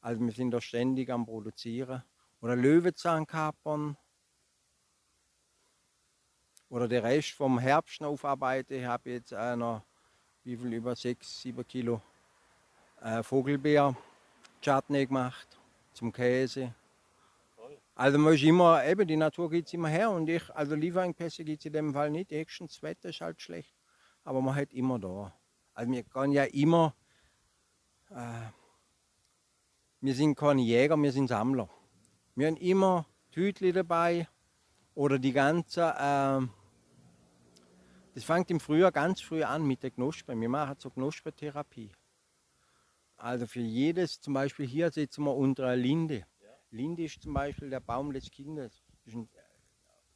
Also 0.01 0.21
wir 0.21 0.33
sind 0.33 0.53
da 0.53 0.61
ständig 0.61 1.11
am 1.11 1.27
Produzieren. 1.27 2.03
Oder 2.41 2.55
Löwenzahnkapern. 2.55 3.97
Oder 6.69 6.89
der 6.89 7.03
Rest 7.03 7.31
vom 7.31 7.59
Herbst 7.59 8.01
noch 8.01 8.09
aufarbeiten. 8.09 8.75
Ich 8.75 8.85
habe 8.85 9.11
jetzt 9.11 9.33
einer, 9.33 9.85
wie 10.45 10.57
viel, 10.57 10.73
über 10.73 10.97
6, 10.97 11.43
7 11.43 11.67
Kilo 11.67 12.01
äh, 13.01 13.23
Vogelbeer-Chutney 13.23 15.07
gemacht 15.07 15.59
zum 15.93 16.13
Käse. 16.13 16.75
Also 17.95 18.19
man 18.19 18.35
ist 18.35 18.43
immer, 18.43 18.85
eben 18.85 19.09
die 19.09 19.17
Natur 19.17 19.49
geht 19.49 19.69
es 19.69 19.73
immer 19.73 19.89
her 19.89 20.11
und 20.11 20.29
ich, 20.29 20.55
also 20.55 20.75
Lieferengpässe 20.75 21.45
gibt 21.45 21.61
es 21.61 21.67
in 21.67 21.73
dem 21.73 21.95
Fall 21.95 22.11
nicht. 22.11 22.31
Höchstens 22.31 22.75
das 22.75 22.83
Wetter 22.83 23.09
ist 23.09 23.23
halt 23.23 23.41
schlecht, 23.41 23.75
aber 24.23 24.43
man 24.43 24.55
hat 24.55 24.75
immer 24.75 24.99
da. 24.99 25.33
Also 25.73 25.91
wir 25.91 26.03
können 26.03 26.33
ja 26.33 26.45
immer, 26.45 26.95
äh, 28.11 28.51
wir 30.03 30.15
sind 30.15 30.35
keine 30.37 30.61
Jäger, 30.61 30.99
wir 30.99 31.11
sind 31.11 31.29
Sammler. 31.29 31.71
Wir 32.35 32.49
haben 32.49 32.57
immer 32.57 33.07
Tütli 33.33 33.73
dabei 33.73 34.29
oder 34.95 35.19
die 35.19 35.33
ganze, 35.33 35.95
äh, 35.99 36.47
das 38.17 38.25
fängt 38.25 38.51
im 38.51 38.61
Frühjahr 38.61 38.93
ganz 38.93 39.21
früh 39.21 39.43
an 39.43 39.67
mit 39.67 39.83
der 39.83 39.91
Knospe. 39.91 40.41
Wir 40.41 40.49
machen 40.49 40.77
so 40.79 40.89
Knospentherapie. 40.89 41.93
Also 43.19 43.47
für 43.47 43.61
jedes, 43.61 44.23
zum 44.23 44.33
Beispiel 44.33 44.67
hier 44.67 44.91
sitzen 44.91 45.25
wir 45.25 45.37
unter 45.37 45.65
einer 45.65 45.77
Linde. 45.77 46.25
Linde 46.71 47.05
ist 47.05 47.21
zum 47.23 47.35
Beispiel 47.35 47.69
der 47.69 47.81
Baum 47.81 48.15
des 48.15 48.31
Kindes. 48.31 48.83
Ein, 49.05 49.29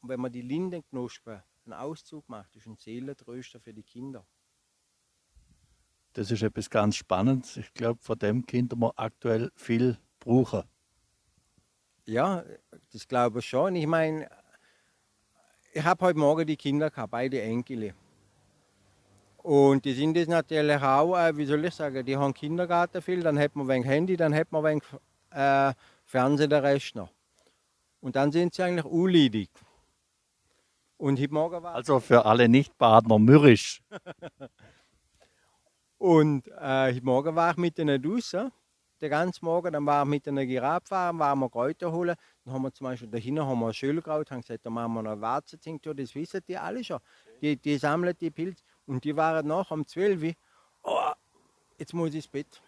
wenn 0.00 0.18
man 0.18 0.32
die 0.32 0.40
Lindenknospe 0.40 1.44
einen 1.66 1.74
Auszug 1.74 2.26
macht, 2.26 2.56
ist 2.56 2.66
ein 2.66 2.78
Seelentröster 2.78 3.60
für 3.60 3.74
die 3.74 3.82
Kinder. 3.82 4.26
Das 6.14 6.30
ist 6.30 6.42
etwas 6.42 6.70
ganz 6.70 6.96
Spannendes. 6.96 7.58
Ich 7.58 7.74
glaube, 7.74 8.00
von 8.00 8.18
dem 8.18 8.46
Kindern 8.46 8.78
wir 8.78 8.98
aktuell 8.98 9.52
viel 9.56 9.98
brauchen. 10.20 10.62
Ja, 12.06 12.46
das 12.92 13.06
glaube 13.06 13.40
ich 13.40 13.46
schon. 13.46 13.76
Ich 13.76 13.86
meine, 13.86 14.26
ich 15.72 15.84
habe 15.84 16.04
heute 16.04 16.18
Morgen 16.18 16.46
die 16.46 16.56
Kinder 16.56 16.90
gehabt, 16.90 17.10
beide 17.10 17.40
Enkel. 17.40 17.94
Und 19.38 19.84
die 19.84 19.94
sind 19.94 20.16
jetzt 20.16 20.28
natürlich 20.28 20.82
auch, 20.82 21.14
wie 21.36 21.46
soll 21.46 21.64
ich 21.64 21.74
sagen, 21.74 22.04
die 22.04 22.16
haben 22.16 22.34
Kindergarten 22.34 23.00
viel, 23.00 23.22
dann 23.22 23.38
hat 23.38 23.56
man 23.56 23.70
ein 23.70 23.82
Handy, 23.82 24.16
dann 24.16 24.34
hat 24.34 24.52
man 24.52 24.66
ein 24.66 24.80
äh, 25.30 25.74
Fernsehen, 26.04 26.50
der 26.50 26.62
Rest 26.62 26.94
noch. 26.94 27.10
Und 28.00 28.16
dann 28.16 28.32
sind 28.32 28.54
sie 28.54 28.62
eigentlich 28.62 28.84
unleidig. 28.84 29.50
Und 30.96 31.18
heute 31.18 31.32
Morgen 31.32 31.62
war 31.62 31.74
Also 31.74 32.00
für 32.00 32.26
alle 32.26 32.48
Nicht-Badner 32.48 33.18
mürrisch. 33.18 33.82
und 35.98 36.46
äh, 36.48 36.92
heute 36.92 37.04
Morgen 37.04 37.34
war 37.34 37.52
ich 37.52 37.56
mit 37.56 37.78
ihnen 37.78 38.02
draußen, 38.02 38.50
den 39.00 39.10
ganzen 39.10 39.44
Morgen. 39.44 39.72
Dann 39.72 39.86
war 39.86 40.02
ich 40.02 40.08
mit 40.08 40.28
einer 40.28 40.46
Giraffe 40.46 40.86
fahren, 40.86 41.18
waren 41.18 41.38
wir 41.38 41.48
Kräuter 41.48 41.92
holen. 41.92 42.14
Dann 42.44 42.54
haben 42.54 42.62
wir 42.62 42.72
zum 42.72 42.84
Beispiel 42.86 43.08
dahinter 43.08 43.46
haben 43.46 43.60
wir 43.60 43.72
Schölkraut, 43.72 44.30
haben 44.30 44.40
gesagt, 44.40 44.64
da 44.64 44.70
machen 44.70 44.94
wir 44.94 45.02
noch 45.02 45.12
eine 45.12 45.20
Warzentinktur, 45.20 45.94
das 45.94 46.14
wissen 46.14 46.40
die 46.46 46.56
alle 46.56 46.84
schon. 46.84 46.98
Die, 47.40 47.56
die 47.56 47.76
sammeln 47.78 48.14
die 48.20 48.30
Pilze. 48.30 48.62
Und 48.86 49.04
die 49.04 49.16
waren 49.16 49.46
nach 49.46 49.70
um 49.70 49.86
12 49.86 50.22
Uhr, 50.22 50.32
oh, 50.82 51.12
jetzt 51.78 51.94
muss 51.94 52.10
ich 52.10 52.16
ins 52.16 52.28
Bett 52.28 52.62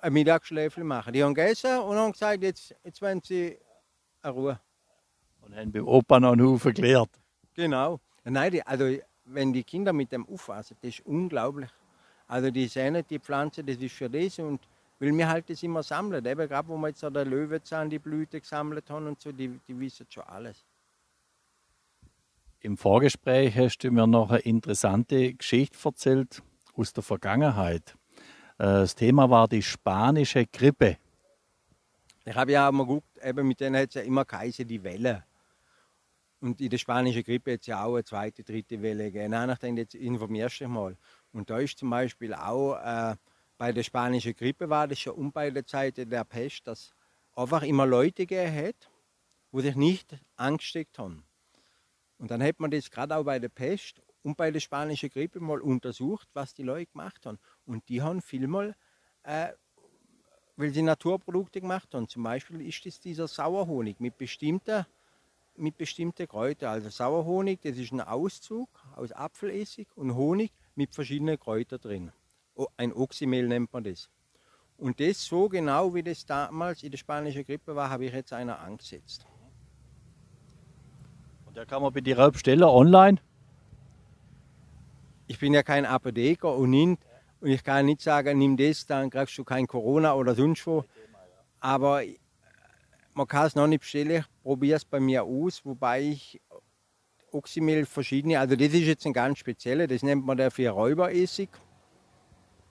ein 0.00 0.12
Mittagsschläfchen 0.12 0.86
machen. 0.86 1.12
Die 1.12 1.22
haben 1.22 1.34
gegessen 1.34 1.78
und 1.78 1.96
haben 1.96 2.12
gesagt, 2.12 2.42
jetzt, 2.42 2.74
jetzt 2.84 3.02
wollen 3.02 3.20
sie 3.22 3.58
eine 4.22 4.32
Ruhe. 4.32 4.60
Und 5.42 5.56
haben 5.56 5.72
beim 5.72 5.86
Opa 5.86 6.20
noch 6.20 6.32
einen 6.32 6.46
Haufen 6.46 6.72
gelehrt. 6.74 7.10
Genau. 7.54 8.00
Nein, 8.24 8.52
die, 8.52 8.62
also 8.62 8.84
wenn 9.24 9.52
die 9.52 9.64
Kinder 9.64 9.92
mit 9.92 10.12
dem 10.12 10.26
aufpassen, 10.28 10.76
das 10.82 10.90
ist 10.90 11.06
unglaublich. 11.06 11.70
Also 12.26 12.50
die 12.50 12.68
sehen 12.68 13.02
die 13.08 13.18
Pflanze, 13.18 13.64
das 13.64 13.76
ist 13.76 13.94
für 13.94 14.10
das 14.10 14.38
und 14.38 14.60
weil 14.98 15.16
wir 15.16 15.28
halt 15.28 15.48
das 15.48 15.62
immer 15.62 15.82
sammeln. 15.82 16.24
Eben 16.24 16.48
gerade 16.48 16.68
wo 16.68 16.76
wir 16.76 16.88
jetzt 16.88 17.04
an 17.04 17.14
der 17.14 17.24
Löwenzahn 17.24 17.90
die 17.90 17.98
Blüte 17.98 18.40
gesammelt 18.40 18.90
haben 18.90 19.06
und 19.06 19.20
so, 19.20 19.32
die, 19.32 19.60
die 19.66 19.78
wissen 19.78 20.06
schon 20.08 20.24
alles. 20.24 20.64
Im 22.60 22.76
Vorgespräch 22.76 23.56
hast 23.56 23.78
du 23.78 23.90
mir 23.90 24.06
noch 24.06 24.30
eine 24.30 24.40
interessante 24.40 25.34
Geschichte 25.34 25.78
erzählt 25.84 26.42
aus 26.74 26.92
der 26.92 27.04
Vergangenheit. 27.04 27.96
Äh, 28.58 28.64
das 28.64 28.96
Thema 28.96 29.30
war 29.30 29.46
die 29.46 29.62
spanische 29.62 30.44
Grippe. 30.46 30.96
Ich 32.24 32.34
habe 32.34 32.52
ja 32.52 32.68
auch 32.68 32.72
mal 32.72 32.84
geguckt, 32.84 33.18
eben 33.22 33.46
mit 33.46 33.60
denen 33.60 33.76
hat 33.80 33.90
es 33.90 33.94
ja 33.94 34.02
immer 34.02 34.24
geheißen, 34.24 34.66
die 34.66 34.82
Welle. 34.82 35.24
Und 36.40 36.60
in 36.60 36.68
der 36.68 36.78
spanischen 36.78 37.22
Grippe 37.22 37.54
hat 37.54 37.60
es 37.60 37.66
ja 37.66 37.84
auch 37.84 37.94
eine 37.94 38.04
zweite, 38.04 38.42
dritte 38.42 38.82
Welle 38.82 39.04
gegeben. 39.04 39.30
Nein, 39.30 39.48
nachdem 39.48 39.76
jetzt 39.76 39.94
informierst 39.94 40.60
du 40.60 40.64
dich 40.64 40.72
mal. 40.72 40.96
Und 41.32 41.50
da 41.50 41.58
ist 41.58 41.78
zum 41.78 41.90
Beispiel 41.90 42.34
auch 42.34 42.76
äh, 42.76 43.16
bei 43.58 43.72
der 43.72 43.82
spanischen 43.82 44.34
Grippe 44.34 44.70
war 44.70 44.86
das 44.86 45.00
schon 45.00 45.14
um 45.14 45.32
bei 45.32 45.50
der 45.50 45.66
Zeit 45.66 45.96
der 45.96 46.24
Pest, 46.24 46.66
dass 46.68 46.94
einfach 47.34 47.62
immer 47.62 47.86
Leute 47.86 48.24
gegeben 48.24 48.68
hat, 48.68 48.90
die 49.52 49.60
sich 49.60 49.74
nicht 49.74 50.16
angesteckt 50.36 50.98
haben. 50.98 51.24
Und 52.18 52.30
dann 52.30 52.42
hat 52.42 52.60
man 52.60 52.70
das 52.70 52.90
gerade 52.90 53.16
auch 53.16 53.24
bei 53.24 53.38
der 53.38 53.48
Pest 53.48 54.00
und 54.22 54.36
bei 54.36 54.50
der 54.50 54.60
spanischen 54.60 55.10
Grippe 55.10 55.40
mal 55.40 55.60
untersucht, 55.60 56.28
was 56.34 56.54
die 56.54 56.62
Leute 56.62 56.92
gemacht 56.92 57.26
haben. 57.26 57.38
Und 57.66 57.88
die 57.88 58.00
haben 58.00 58.22
vielmal, 58.22 58.76
äh, 59.24 59.48
weil 60.56 60.70
sie 60.70 60.82
Naturprodukte 60.82 61.60
gemacht 61.60 61.94
haben. 61.94 62.08
Zum 62.08 62.22
Beispiel 62.22 62.60
ist 62.60 62.84
es 62.86 63.00
dieser 63.00 63.28
Sauerhonig 63.28 64.00
mit 64.00 64.18
bestimmten, 64.18 64.86
mit 65.56 65.76
bestimmten 65.76 66.26
Kräutern. 66.28 66.70
Also 66.70 66.90
Sauerhonig, 66.90 67.60
das 67.62 67.76
ist 67.76 67.92
ein 67.92 68.00
Auszug 68.00 68.68
aus 68.96 69.12
Apfelessig 69.12 69.88
und 69.96 70.14
Honig 70.14 70.52
mit 70.74 70.94
verschiedenen 70.94 71.38
Kräutern 71.38 71.80
drin. 71.80 72.12
Ein 72.76 72.92
Oxymehl 72.92 73.46
nennt 73.46 73.72
man 73.72 73.84
das. 73.84 74.10
Und 74.76 75.00
das 75.00 75.24
so 75.24 75.48
genau 75.48 75.94
wie 75.94 76.02
das 76.02 76.24
damals 76.24 76.82
in 76.82 76.90
der 76.90 76.98
spanischen 76.98 77.44
Grippe 77.44 77.74
war, 77.74 77.90
habe 77.90 78.06
ich 78.06 78.12
jetzt 78.12 78.32
einer 78.32 78.58
angesetzt. 78.60 79.26
Und 81.46 81.56
da 81.56 81.64
kann 81.64 81.82
man 81.82 81.92
bei 81.92 82.00
dir 82.00 82.30
bestellen 82.30 82.62
online? 82.64 83.20
ich 85.28 85.38
bin 85.38 85.54
ja 85.54 85.62
kein 85.62 85.86
Apotheker 85.86 86.56
und, 86.56 86.70
nicht, 86.70 86.98
und 87.40 87.50
ich 87.50 87.62
kann 87.62 87.86
nicht 87.86 88.00
sagen, 88.00 88.38
nimm 88.38 88.56
das, 88.56 88.86
dann 88.86 89.10
kriegst 89.10 89.36
du 89.38 89.44
kein 89.44 89.66
Corona 89.66 90.14
oder 90.14 90.34
sonst 90.34 90.66
wo. 90.66 90.84
Aber 91.60 92.02
man 93.14 93.26
kann 93.26 93.46
es 93.46 93.54
noch 93.54 93.66
nicht 93.66 93.80
bestellen, 93.80 94.22
ich 94.22 94.42
probiere 94.42 94.78
es 94.78 94.84
bei 94.84 94.98
mir 94.98 95.22
aus, 95.22 95.64
wobei 95.64 96.02
ich 96.02 96.40
Oxymel 97.30 97.84
verschiedene, 97.84 98.40
also 98.40 98.56
das 98.56 98.68
ist 98.68 98.86
jetzt 98.86 99.06
ein 99.06 99.12
ganz 99.12 99.38
spezieller, 99.38 99.86
das 99.86 100.02
nennt 100.02 100.24
man 100.24 100.38
der 100.38 100.50
vier 100.50 100.70
Räuberessig. 100.70 101.50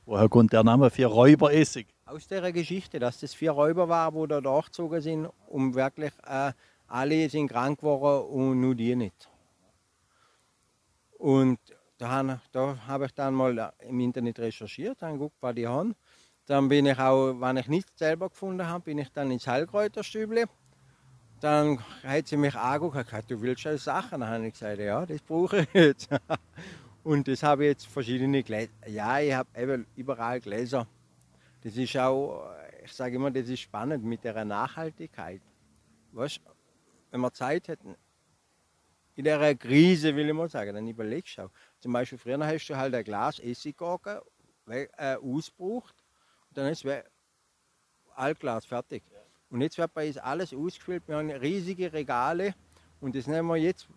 Woher 0.08 0.30
kommt 0.30 0.54
der 0.54 0.64
Name 0.64 0.90
vier 0.90 1.08
Räuberessig? 1.08 1.86
Aus 2.06 2.30
der 2.30 2.54
Geschichte, 2.54 2.98
dass 2.98 3.20
das 3.20 3.34
vier 3.34 3.52
Räuber 3.52 3.90
war, 3.90 4.14
wo 4.14 4.26
da 4.26 4.40
durchgezogen 4.40 5.02
sind, 5.02 5.30
um 5.48 5.76
wirklich 5.76 6.14
äh, 6.26 6.54
alle 6.88 7.30
sind 7.30 7.50
krank 7.50 7.82
geworden 7.82 8.26
und 8.30 8.62
nur 8.62 8.74
die 8.74 8.96
nicht. 8.96 9.30
Und 11.18 11.60
da, 11.98 12.40
da 12.54 12.78
habe 12.88 13.08
ich 13.08 13.14
dann 13.16 13.34
mal 13.34 13.74
im 13.82 14.00
Internet 14.00 14.40
recherchiert, 14.40 15.02
dann 15.02 15.16
geguckt, 15.16 15.36
was 15.42 15.56
die 15.56 15.68
haben. 15.68 15.94
Dann 16.46 16.70
bin 16.70 16.86
ich 16.86 16.98
auch, 16.98 17.34
wenn 17.34 17.58
ich 17.58 17.68
nichts 17.68 17.92
selber 18.00 18.30
gefunden 18.30 18.66
habe, 18.66 18.86
bin 18.86 19.00
ich 19.00 19.12
dann 19.12 19.30
ins 19.30 19.46
Heilkräuterstüble. 19.46 20.46
Dann 21.42 21.80
hat 22.06 22.30
sie 22.30 22.38
mich 22.38 22.56
angeguckt 22.56 22.96
und 22.96 23.04
gesagt, 23.04 23.30
du 23.30 23.42
willst 23.42 23.64
schon 23.64 23.78
Sachen. 23.78 24.22
Dann 24.22 24.30
habe 24.30 24.48
ich 24.48 24.54
gesagt, 24.54 24.80
ja, 24.80 25.06
das 25.06 25.22
brauche 25.22 25.64
ich 25.64 25.74
jetzt. 25.74 26.08
und 27.08 27.26
das 27.30 27.42
habe 27.42 27.64
ich 27.64 27.70
jetzt 27.70 27.88
verschiedene 27.88 28.44
Gläser. 28.44 28.70
Ja, 28.86 29.22
ich 29.22 29.34
habe 29.34 29.48
eben 29.58 29.88
überall 29.96 30.42
Gläser. 30.42 30.86
Das 31.62 31.78
ist 31.78 31.96
auch, 31.96 32.52
ich 32.84 32.92
sage 32.92 33.16
immer, 33.16 33.32
das 33.32 33.48
ist 33.48 33.62
spannend 33.62 34.04
mit 34.04 34.26
der 34.26 34.44
Nachhaltigkeit. 34.44 35.42
Weißt, 36.12 36.42
wenn 37.12 37.22
wir 37.22 37.32
Zeit 37.32 37.70
hätten, 37.70 37.96
in 39.16 39.24
der 39.24 39.56
Krise, 39.56 40.14
will 40.18 40.28
ich 40.28 40.34
mal 40.34 40.50
sagen, 40.50 40.76
dann 40.76 40.86
überlegst 40.86 41.38
du 41.38 41.44
auch. 41.44 41.52
Zum 41.80 41.94
Beispiel 41.94 42.18
früher 42.18 42.46
hast 42.46 42.68
du 42.68 42.76
halt 42.76 42.94
ein 42.94 43.06
Glas 43.06 43.40
Essiggurke 43.40 44.22
äh, 44.68 45.16
ausgebraucht 45.16 45.96
und 46.50 46.58
dann 46.58 46.68
ist 46.68 46.86
Altglas, 48.16 48.66
fertig. 48.66 49.02
Und 49.50 49.62
jetzt 49.62 49.78
wird 49.78 49.94
bei 49.94 50.08
uns 50.08 50.18
alles 50.18 50.54
ausgefüllt. 50.54 51.08
Wir 51.08 51.16
haben 51.16 51.32
riesige 51.32 51.94
Regale 51.94 52.54
und 53.00 53.16
das 53.16 53.28
nehmen 53.28 53.48
wir 53.48 53.56
jetzt 53.56 53.88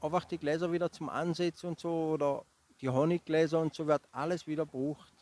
einfach 0.00 0.24
die 0.24 0.38
Gläser 0.38 0.72
wieder 0.72 0.90
zum 0.90 1.08
Ansetzen 1.08 1.68
und 1.68 1.80
so 1.80 2.10
oder 2.12 2.44
die 2.80 2.88
Honiggläser 2.88 3.58
und 3.60 3.74
so 3.74 3.86
wird 3.86 4.02
alles 4.12 4.46
wieder 4.46 4.64
gebraucht. 4.64 5.12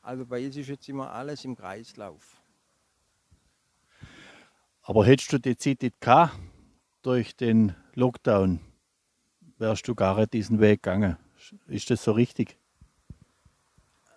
Also 0.00 0.26
bei 0.26 0.44
uns 0.44 0.56
ist 0.56 0.68
jetzt 0.68 0.88
immer 0.88 1.12
alles 1.12 1.44
im 1.44 1.56
Kreislauf. 1.56 2.40
Aber 4.82 5.06
hättest 5.06 5.32
du 5.32 5.38
die 5.38 5.56
Zeit 5.56 5.82
nicht 5.82 6.00
gehabt, 6.00 6.36
durch 7.02 7.36
den 7.36 7.74
Lockdown, 7.94 8.60
wärst 9.58 9.86
du 9.86 9.94
gar 9.94 10.18
nicht 10.18 10.32
diesen 10.32 10.60
Weg 10.60 10.82
gegangen. 10.82 11.16
Ist 11.66 11.90
das 11.90 12.02
so 12.02 12.12
richtig? 12.12 12.56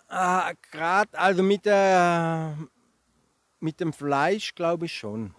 Ah, 0.08 0.54
Gerade 0.72 1.18
also 1.18 1.44
mit, 1.44 1.66
der, 1.66 2.58
mit 3.60 3.80
dem 3.80 3.94
Fleisch 3.94 4.56
glaube 4.56 4.86
ich 4.86 4.94
schon. 4.96 5.36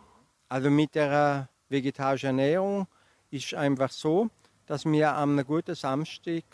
Also 0.49 0.71
mit 0.71 0.95
der 0.95 1.49
vegetarischen 1.69 2.39
Ernährung 2.39 2.87
ist 3.31 3.55
einfach 3.55 3.91
so, 3.91 4.31
dass 4.67 4.85
wir 4.85 5.15
am 5.15 5.43
guten 5.45 5.75
Samstag 5.75 6.45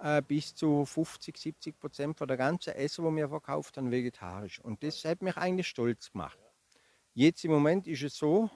äh, 0.00 0.22
bis 0.22 0.54
zu 0.54 0.84
50, 0.84 1.36
70 1.36 1.78
Prozent 1.78 2.16
von 2.16 2.26
der 2.26 2.36
ganzen 2.36 2.74
Essen, 2.74 3.04
die 3.04 3.16
wir 3.16 3.28
verkauft 3.28 3.76
haben, 3.76 3.90
vegetarisch. 3.90 4.60
Und 4.60 4.82
das 4.82 5.04
hat 5.04 5.22
mich 5.22 5.36
eigentlich 5.36 5.68
stolz 5.68 6.10
gemacht. 6.10 6.38
Jetzt 7.14 7.44
im 7.44 7.50
Moment 7.50 7.86
ist 7.86 8.02
es 8.02 8.16
so, 8.16 8.48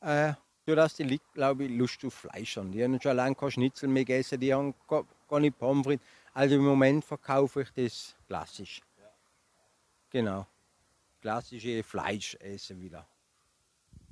äh, 0.00 0.32
dass 0.64 0.96
die 0.96 1.20
glaube 1.32 1.64
ich, 1.64 1.70
Lust 1.70 2.04
auf 2.04 2.14
Fleisch 2.14 2.56
haben. 2.56 2.72
Die 2.72 2.82
haben 2.82 3.00
schon 3.00 3.16
lange 3.16 3.36
kein 3.36 3.50
Schnitzel 3.50 3.88
mehr 3.88 4.04
gegessen, 4.04 4.40
die 4.40 4.52
haben 4.52 4.74
gar 4.88 5.40
nicht 5.40 5.58
Pommes 5.58 5.86
frites. 5.86 6.04
Also 6.34 6.56
im 6.56 6.64
Moment 6.64 7.04
verkaufe 7.04 7.62
ich 7.62 7.72
das 7.72 8.16
klassisch. 8.26 8.82
Genau. 10.10 10.46
Klassische 11.20 11.82
Fleisch 11.82 12.36
essen 12.40 12.80
wieder. 12.80 13.06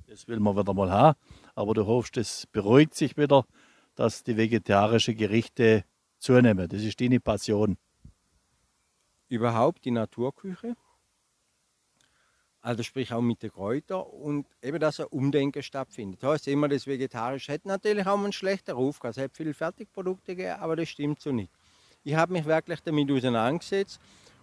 Das 0.07 0.27
will 0.27 0.39
man 0.39 0.55
wieder 0.55 0.73
mal 0.73 0.91
haben. 0.91 1.17
Aber 1.55 1.73
du 1.73 1.85
hoffst, 1.85 2.17
es 2.17 2.45
beruhigt 2.47 2.93
sich 2.93 3.17
wieder, 3.17 3.45
dass 3.95 4.23
die 4.23 4.37
vegetarischen 4.37 5.15
Gerichte 5.15 5.85
zunehmen. 6.17 6.67
Das 6.67 6.81
ist 6.81 6.99
deine 6.99 7.19
Passion. 7.19 7.77
Überhaupt 9.27 9.85
die 9.85 9.91
Naturküche. 9.91 10.75
Also 12.61 12.81
sprich 12.81 13.13
auch 13.13 13.21
mit 13.21 13.43
den 13.43 13.51
Kräutern 13.51 14.01
und 14.01 14.47
eben, 14.61 14.79
dass 14.79 14.99
ein 14.99 15.05
Umdenken 15.07 15.61
stattfindet. 15.61 16.23
Das 16.23 16.31
heißt, 16.31 16.47
immer 16.47 16.67
das 16.67 16.87
Vegetarische 16.87 17.53
hat 17.53 17.65
natürlich 17.65 18.07
auch 18.07 18.17
einen 18.17 18.33
schlechten 18.33 18.71
Ruf. 18.71 18.99
Es 19.03 19.17
hat 19.17 19.31
viele 19.33 19.53
Fertigprodukte 19.53 20.35
gegeben, 20.35 20.59
aber 20.59 20.75
das 20.75 20.89
stimmt 20.89 21.21
so 21.21 21.31
nicht. 21.31 21.51
Ich 22.03 22.15
habe 22.15 22.33
mich 22.33 22.45
wirklich 22.45 22.81
damit 22.81 23.11
auseinandergesetzt 23.11 23.99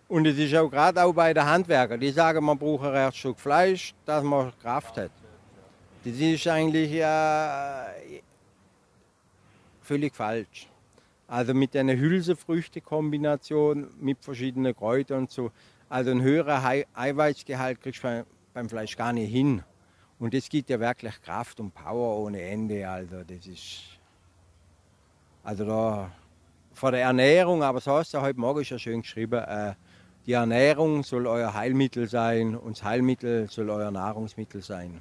und 0.06 0.26
es 0.26 0.38
ist 0.38 0.54
auch 0.54 0.68
gerade 0.68 1.02
auch 1.02 1.12
bei 1.12 1.34
den 1.34 1.44
Handwerkern, 1.44 1.98
die 1.98 2.10
sagen, 2.10 2.44
man 2.44 2.58
braucht 2.58 2.84
ein 2.84 3.12
Stück 3.12 3.40
Fleisch, 3.40 3.92
dass 4.04 4.22
man 4.22 4.52
Kraft 4.60 4.96
hat. 4.98 5.10
Das 6.04 6.14
ist 6.14 6.46
eigentlich 6.46 6.92
äh, 6.92 8.22
völlig 9.82 10.14
falsch. 10.14 10.68
Also 11.26 11.54
mit 11.54 11.76
einer 11.76 11.96
Hülsenfrüchte-Kombination 11.96 13.88
mit 14.00 14.22
verschiedenen 14.22 14.76
Kräutern 14.76 15.20
und 15.20 15.30
so. 15.30 15.50
Also 15.88 16.10
ein 16.10 16.22
höherer 16.22 16.84
Eiweißgehalt 16.94 17.80
kriegst 17.80 18.04
du 18.04 18.26
beim 18.54 18.68
Fleisch 18.68 18.96
gar 18.96 19.12
nicht 19.12 19.30
hin. 19.30 19.62
Und 20.18 20.34
das 20.34 20.48
gibt 20.48 20.70
ja 20.70 20.78
wirklich 20.78 21.20
Kraft 21.22 21.58
und 21.60 21.74
Power 21.74 22.18
ohne 22.18 22.42
Ende. 22.42 22.88
Also 22.88 23.22
das 23.24 23.46
ist. 23.46 23.98
Also 25.42 25.64
da 25.64 26.12
von 26.74 26.92
der 26.92 27.02
Ernährung, 27.02 27.62
aber 27.62 27.80
so 27.80 27.92
hast 27.92 28.14
du 28.14 28.20
heute 28.20 28.38
Morgen 28.38 28.62
ja 28.62 28.78
schön 28.78 29.02
geschrieben, 29.02 29.42
äh, 29.42 29.74
die 30.26 30.32
Ernährung 30.32 31.02
soll 31.02 31.26
euer 31.26 31.52
Heilmittel 31.52 32.08
sein 32.08 32.56
und 32.56 32.78
das 32.78 32.84
Heilmittel 32.84 33.48
soll 33.50 33.70
euer 33.70 33.90
Nahrungsmittel 33.90 34.62
sein. 34.62 35.00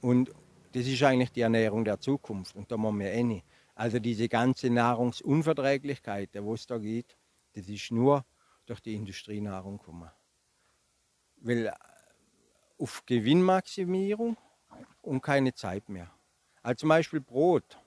Und 0.00 0.30
das 0.72 0.86
ist 0.86 1.02
eigentlich 1.02 1.32
die 1.32 1.42
Ernährung 1.42 1.84
der 1.84 2.00
Zukunft 2.00 2.56
und 2.56 2.70
da 2.70 2.76
machen 2.76 2.98
wir 2.98 3.12
eh 3.12 3.22
nicht. 3.22 3.44
Also 3.78 4.00
diese 4.00 4.28
ganze 4.28 4.70
Nahrungsunverträglichkeit, 4.70 6.30
wo 6.40 6.54
es 6.54 6.66
da 6.66 6.78
geht, 6.78 7.16
das 7.54 7.68
ist 7.68 7.92
nur 7.92 8.24
durch 8.66 8.80
die 8.80 8.96
Industrienahrung 8.96 9.78
gekommen. 9.78 10.10
Weil 11.36 11.66
äh, 11.66 11.72
auf 12.76 13.06
Gewinnmaximierung 13.06 14.36
und 15.00 15.20
keine 15.22 15.54
Zeit 15.54 15.88
mehr. 15.88 16.10
Also 16.60 16.78
zum 16.78 16.88
Beispiel 16.88 17.20
Brot. 17.20 17.78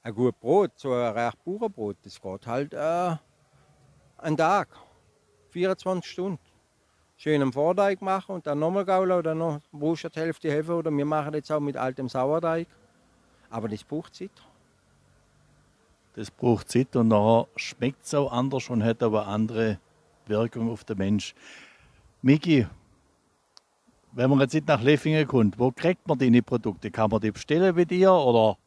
Ein 0.00 0.14
gutes 0.14 0.40
Brot, 0.40 0.72
so 0.76 0.94
ein 0.94 1.12
recht 1.12 1.44
Bauernbrot, 1.44 1.98
das 2.00 2.18
geht 2.18 2.46
halt 2.46 2.72
äh, 2.72 3.14
einen 4.16 4.38
Tag, 4.38 4.68
24 5.50 6.10
Stunden. 6.10 6.40
Schön 7.18 7.42
am 7.42 7.52
Vorteig 7.52 8.00
machen 8.00 8.36
und 8.36 8.46
dann 8.46 8.58
nochmal 8.58 8.86
gaulen 8.86 9.12
oder 9.12 9.34
noch 9.34 9.60
du 9.70 9.94
die 9.94 10.18
Hälfte 10.18 10.50
helfen 10.50 10.76
oder 10.76 10.90
wir 10.90 11.04
machen 11.04 11.34
jetzt 11.34 11.52
auch 11.52 11.60
mit 11.60 11.76
altem 11.76 12.08
Sauerteig. 12.08 12.66
Aber 13.50 13.68
das 13.68 13.84
braucht 13.84 14.14
Zeit. 14.14 14.30
Das 16.20 16.30
braucht 16.30 16.68
Zeit 16.68 16.94
und 16.96 17.08
nachher 17.08 17.48
schmeckt 17.56 18.04
es 18.04 18.12
auch 18.12 18.30
anders 18.30 18.68
und 18.68 18.84
hat 18.84 19.02
aber 19.02 19.26
andere 19.26 19.78
Wirkung 20.26 20.70
auf 20.70 20.84
den 20.84 20.98
Mensch. 20.98 21.34
Miki, 22.20 22.66
wenn 24.12 24.28
man 24.28 24.40
jetzt 24.40 24.52
nicht 24.52 24.68
nach 24.68 24.82
Leffingen 24.82 25.26
kommt, 25.26 25.58
wo 25.58 25.70
kriegt 25.70 26.06
man 26.06 26.18
deine 26.18 26.42
Produkte? 26.42 26.90
Kann 26.90 27.08
man 27.08 27.22
die 27.22 27.30
bestellen 27.30 27.74
bei 27.74 27.86
dir 27.86 28.12
oder? 28.12 28.58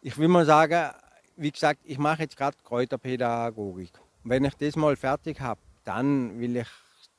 Ich 0.00 0.16
will 0.16 0.28
mal 0.28 0.46
sagen, 0.46 0.94
wie 1.36 1.50
gesagt, 1.50 1.80
ich 1.84 1.98
mache 1.98 2.22
jetzt 2.22 2.38
gerade 2.38 2.56
Kräuterpädagogik. 2.64 3.92
Wenn 4.22 4.46
ich 4.46 4.54
das 4.54 4.76
mal 4.76 4.96
fertig 4.96 5.42
habe, 5.42 5.60
dann 5.84 6.40
will 6.40 6.56
ich 6.56 6.68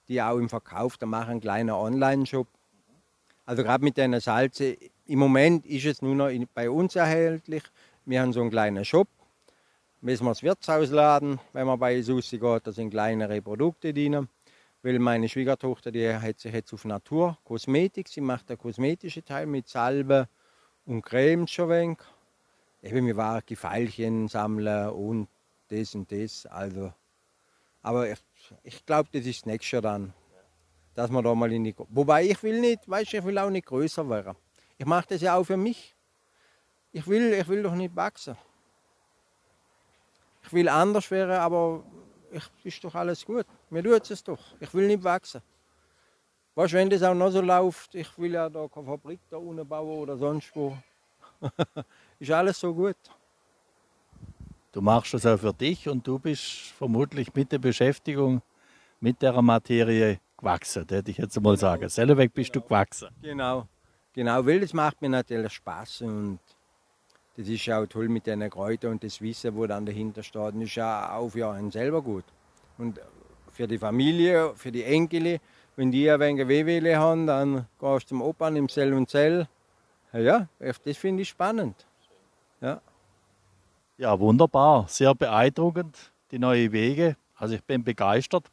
die 0.08 0.20
auch 0.20 0.40
im 0.40 0.50
Verkauf, 0.50 0.98
dann 0.98 1.10
mache 1.10 1.26
ich 1.26 1.30
einen 1.30 1.42
kleinen 1.42 1.70
Online-Shop. 1.70 2.48
Also 3.46 3.62
gerade 3.62 3.84
mit 3.84 3.98
den 3.98 4.20
Salze, 4.20 4.76
im 5.06 5.20
Moment 5.20 5.64
ist 5.68 5.86
es 5.86 6.02
nur 6.02 6.16
noch 6.16 6.32
bei 6.56 6.72
uns 6.72 6.96
erhältlich. 6.96 7.62
Wir 8.08 8.22
haben 8.22 8.34
so 8.34 8.42
einen 8.42 8.52
kleinen 8.52 8.86
Shop. 8.86 9.08
Müssen 10.00 10.26
wir 10.26 10.30
das 10.30 10.44
Wirtshaus 10.44 10.92
laden, 10.92 11.40
wenn 11.54 11.66
man 11.66 11.80
bei 11.80 12.00
Susi 12.04 12.38
geht, 12.38 12.68
da 12.68 12.72
sind 12.72 12.92
kleinere 12.92 13.42
Produkte 13.42 13.96
drin. 13.96 14.30
Weil 14.84 15.00
meine 15.00 15.28
Schwiegertochter, 15.28 15.92
die 15.92 16.14
hat 16.14 16.40
sich 16.40 16.54
jetzt 16.54 16.72
auf 16.72 16.86
Natur, 16.86 17.40
Kosmetik, 17.44 18.08
sie 18.08 18.22
macht 18.22 18.52
den 18.52 18.60
kosmetischen 18.60 19.26
Teil 19.26 19.48
mit 19.48 19.68
Salbe 19.68 20.30
und 20.86 21.02
Creme 21.02 21.48
schon 21.48 21.70
wenig. 21.70 21.98
Eben, 22.84 23.08
wir 23.08 23.18
waren 23.18 23.42
Gefeilchen 23.44 24.28
sammeln 24.28 24.90
und 24.90 25.28
das 25.70 25.96
und 25.96 26.12
das. 26.12 26.46
Also, 26.46 26.94
aber 27.82 28.12
ich, 28.12 28.20
ich 28.62 28.86
glaube, 28.86 29.10
das 29.12 29.26
ist 29.26 29.42
das 29.42 29.46
nächste 29.48 29.82
dann. 29.82 30.14
Dass 30.94 31.10
man 31.10 31.24
da 31.24 31.34
mal 31.34 31.52
in 31.52 31.64
die. 31.64 31.74
Wobei 31.90 32.26
ich 32.26 32.44
will 32.44 32.62
nicht, 32.62 32.88
weißt 32.88 33.16
ich 33.16 33.24
will 33.24 33.40
auch 33.40 33.50
nicht 33.50 33.66
größer 33.66 34.08
werden. 34.08 34.36
Ich 34.78 34.86
mache 34.86 35.08
das 35.10 35.22
ja 35.22 35.36
auch 35.36 35.46
für 35.46 35.58
mich. 35.58 35.95
Ich 36.96 37.06
will, 37.08 37.34
ich 37.34 37.46
will 37.50 37.62
doch 37.62 37.76
nicht 37.76 37.94
wachsen. 37.94 38.38
Ich 40.44 40.54
will 40.54 40.70
anders 40.70 41.12
werden, 41.12 41.36
aber 41.36 41.84
ich, 42.32 42.44
ist 42.64 42.82
doch 42.86 42.96
alles 42.96 43.26
gut. 43.26 43.46
Mir 43.70 43.84
tut 43.84 44.10
es 44.10 44.24
doch. 44.24 44.40
Ich 44.62 44.74
will 44.74 44.88
nicht 44.88 45.04
wachsen. 45.04 45.42
Weißt 46.56 46.72
wenn 46.72 46.90
das 46.90 47.04
auch 47.04 47.14
noch 47.14 47.32
so 47.32 47.42
läuft, 47.42 47.96
ich 47.96 48.18
will 48.18 48.32
ja 48.32 48.48
da 48.48 48.70
keine 48.70 48.86
Fabrik 48.86 49.20
da 49.30 49.36
unten 49.36 49.68
bauen 49.68 50.00
oder 50.04 50.16
sonst 50.16 50.56
wo. 50.56 50.78
ist 52.20 52.32
alles 52.32 52.62
so 52.62 52.74
gut. 52.74 52.96
Du 54.72 54.80
machst 54.80 55.14
das 55.14 55.26
auch 55.26 55.38
für 55.38 55.52
dich 55.52 55.90
und 55.90 56.08
du 56.08 56.18
bist 56.18 56.72
vermutlich 56.78 57.34
mit 57.36 57.52
der 57.52 57.60
Beschäftigung 57.60 58.42
mit 59.02 59.22
der 59.22 59.42
Materie 59.42 60.22
gewachsen, 60.38 60.86
hätte 60.90 61.12
ich 61.12 61.18
jetzt 61.18 61.42
mal 61.42 61.58
sagen. 61.58 61.90
Selber 61.90 62.26
bist 62.30 62.56
du 62.56 62.62
gewachsen. 62.62 63.10
Genau, 63.22 63.68
genau, 64.14 64.46
weil 64.46 64.62
das 64.62 64.72
macht 64.72 65.02
mir 65.02 65.10
natürlich 65.10 65.52
Spaß 65.52 66.02
und 66.04 66.40
das 67.38 67.48
ist 67.50 67.66
ja 67.66 67.82
auch 67.82 67.86
toll 67.86 68.08
mit 68.08 68.28
den 68.28 68.50
Kräutern 68.50 68.94
und 68.94 69.04
das 69.04 69.22
Wissen, 69.22 69.56
wo 69.56 69.66
dann 69.68 69.86
dahinter 69.86 70.24
steht. 70.24 70.56
Das 70.56 70.64
ist 70.64 70.80
auch 70.80 71.30
für 71.30 71.50
einen 71.50 71.72
selber 71.72 72.02
gut. 72.02 72.24
Und 72.78 73.00
für 73.52 73.68
die 73.68 73.78
Familie, 73.78 74.54
für 74.56 74.72
die 74.72 74.84
Enkel, 74.84 75.40
wenn 75.76 75.92
die 75.92 76.10
ein 76.10 76.20
wenig 76.20 76.48
Wehwehle 76.48 76.98
haben, 76.98 77.28
dann 77.28 77.68
gehst 77.80 78.04
du 78.04 78.08
zum 78.08 78.22
Opern 78.22 78.56
im 78.56 78.70
Zell 78.70 78.94
und 78.94 79.10
Zell. 79.10 79.48
Ja, 80.14 80.48
das 80.60 80.98
finde 80.98 81.24
ich 81.24 81.30
spannend. 81.30 81.86
Ja. 82.62 82.82
ja, 83.98 84.18
wunderbar. 84.18 84.86
Sehr 84.88 85.14
beeindruckend, 85.14 86.14
die 86.32 86.40
neuen 86.40 86.72
Wege. 86.72 87.18
Also 87.36 87.56
ich 87.56 87.64
bin 87.64 87.84
begeistert. 87.84 88.50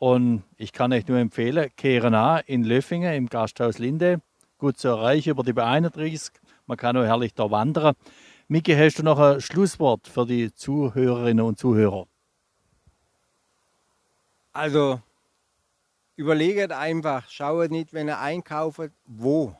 Und 0.00 0.42
ich 0.56 0.72
kann 0.72 0.92
euch 0.92 1.06
nur 1.06 1.18
empfehlen, 1.18 1.70
kehren 1.76 2.14
an 2.14 2.42
in 2.46 2.64
Löffingen 2.64 3.14
im 3.14 3.28
Gasthaus 3.28 3.78
Linde. 3.78 4.20
Gut 4.58 4.76
zu 4.76 4.88
erreichen 4.88 5.30
über 5.30 5.44
die 5.44 5.52
B31 5.52 6.30
man 6.68 6.76
kann 6.76 6.96
auch 6.96 7.04
herrlich 7.04 7.34
da 7.34 7.50
wandern. 7.50 7.94
Miki, 8.46 8.74
hast 8.74 8.98
du 8.98 9.02
noch 9.02 9.18
ein 9.18 9.40
Schlusswort 9.40 10.06
für 10.06 10.26
die 10.26 10.54
Zuhörerinnen 10.54 11.44
und 11.44 11.58
Zuhörer? 11.58 12.06
Also, 14.52 15.00
überlegt 16.16 16.72
einfach, 16.72 17.28
schaut 17.30 17.70
nicht, 17.70 17.92
wenn 17.92 18.08
ihr 18.08 18.18
einkauft, 18.18 18.90
wo. 19.06 19.56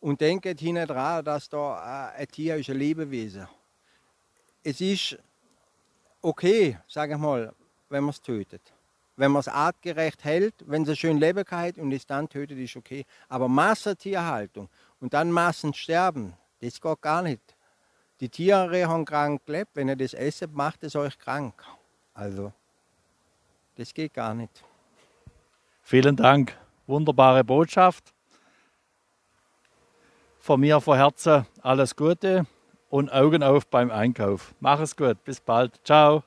Und 0.00 0.20
denkt 0.20 0.60
hinten 0.60 0.86
dran, 0.86 1.24
dass 1.24 1.48
da 1.48 2.10
ein 2.10 2.28
Tier 2.28 2.56
ist, 2.56 2.68
ein 2.68 2.76
Lebewesen. 2.76 3.46
Es 4.62 4.80
ist 4.80 5.16
okay, 6.22 6.78
sage 6.88 7.14
ich 7.14 7.18
mal, 7.18 7.54
wenn 7.88 8.02
man 8.02 8.10
es 8.10 8.20
tötet. 8.20 8.72
wenn 9.16 9.32
man 9.32 9.40
es 9.40 9.48
artgerecht 9.48 10.24
hält, 10.24 10.54
wenn 10.66 10.84
sie 10.84 10.94
schön 10.94 11.18
leben 11.18 11.44
kann 11.44 11.72
und 11.72 11.92
es 11.92 12.06
dann 12.06 12.28
tötet, 12.28 12.58
ist 12.58 12.76
okay. 12.76 13.04
Aber 13.28 13.48
Massentierhaltung 13.48 14.68
und 15.00 15.14
dann 15.14 15.30
Massensterben, 15.30 16.34
das 16.60 16.80
geht 16.80 17.00
gar 17.00 17.22
nicht. 17.22 17.56
Die 18.20 18.28
Tiere 18.28 18.88
haben 18.88 19.04
krank 19.04 19.44
gelebt, 19.44 19.72
wenn 19.74 19.88
ihr 19.88 19.96
das 19.96 20.14
esst, 20.14 20.48
macht 20.52 20.82
es 20.84 20.96
euch 20.96 21.18
krank. 21.18 21.54
Also, 22.14 22.52
das 23.76 23.92
geht 23.92 24.14
gar 24.14 24.32
nicht. 24.34 24.64
Vielen 25.82 26.16
Dank. 26.16 26.56
Wunderbare 26.86 27.44
Botschaft. 27.44 28.12
Von 30.38 30.60
mir 30.60 30.80
von 30.80 30.96
Herzen 30.96 31.46
alles 31.60 31.94
Gute 31.94 32.46
und 32.88 33.10
Augen 33.10 33.42
auf 33.42 33.66
beim 33.66 33.90
Einkauf. 33.90 34.54
Mach 34.60 34.80
es 34.80 34.96
gut. 34.96 35.22
Bis 35.24 35.40
bald. 35.40 35.78
Ciao. 35.84 36.22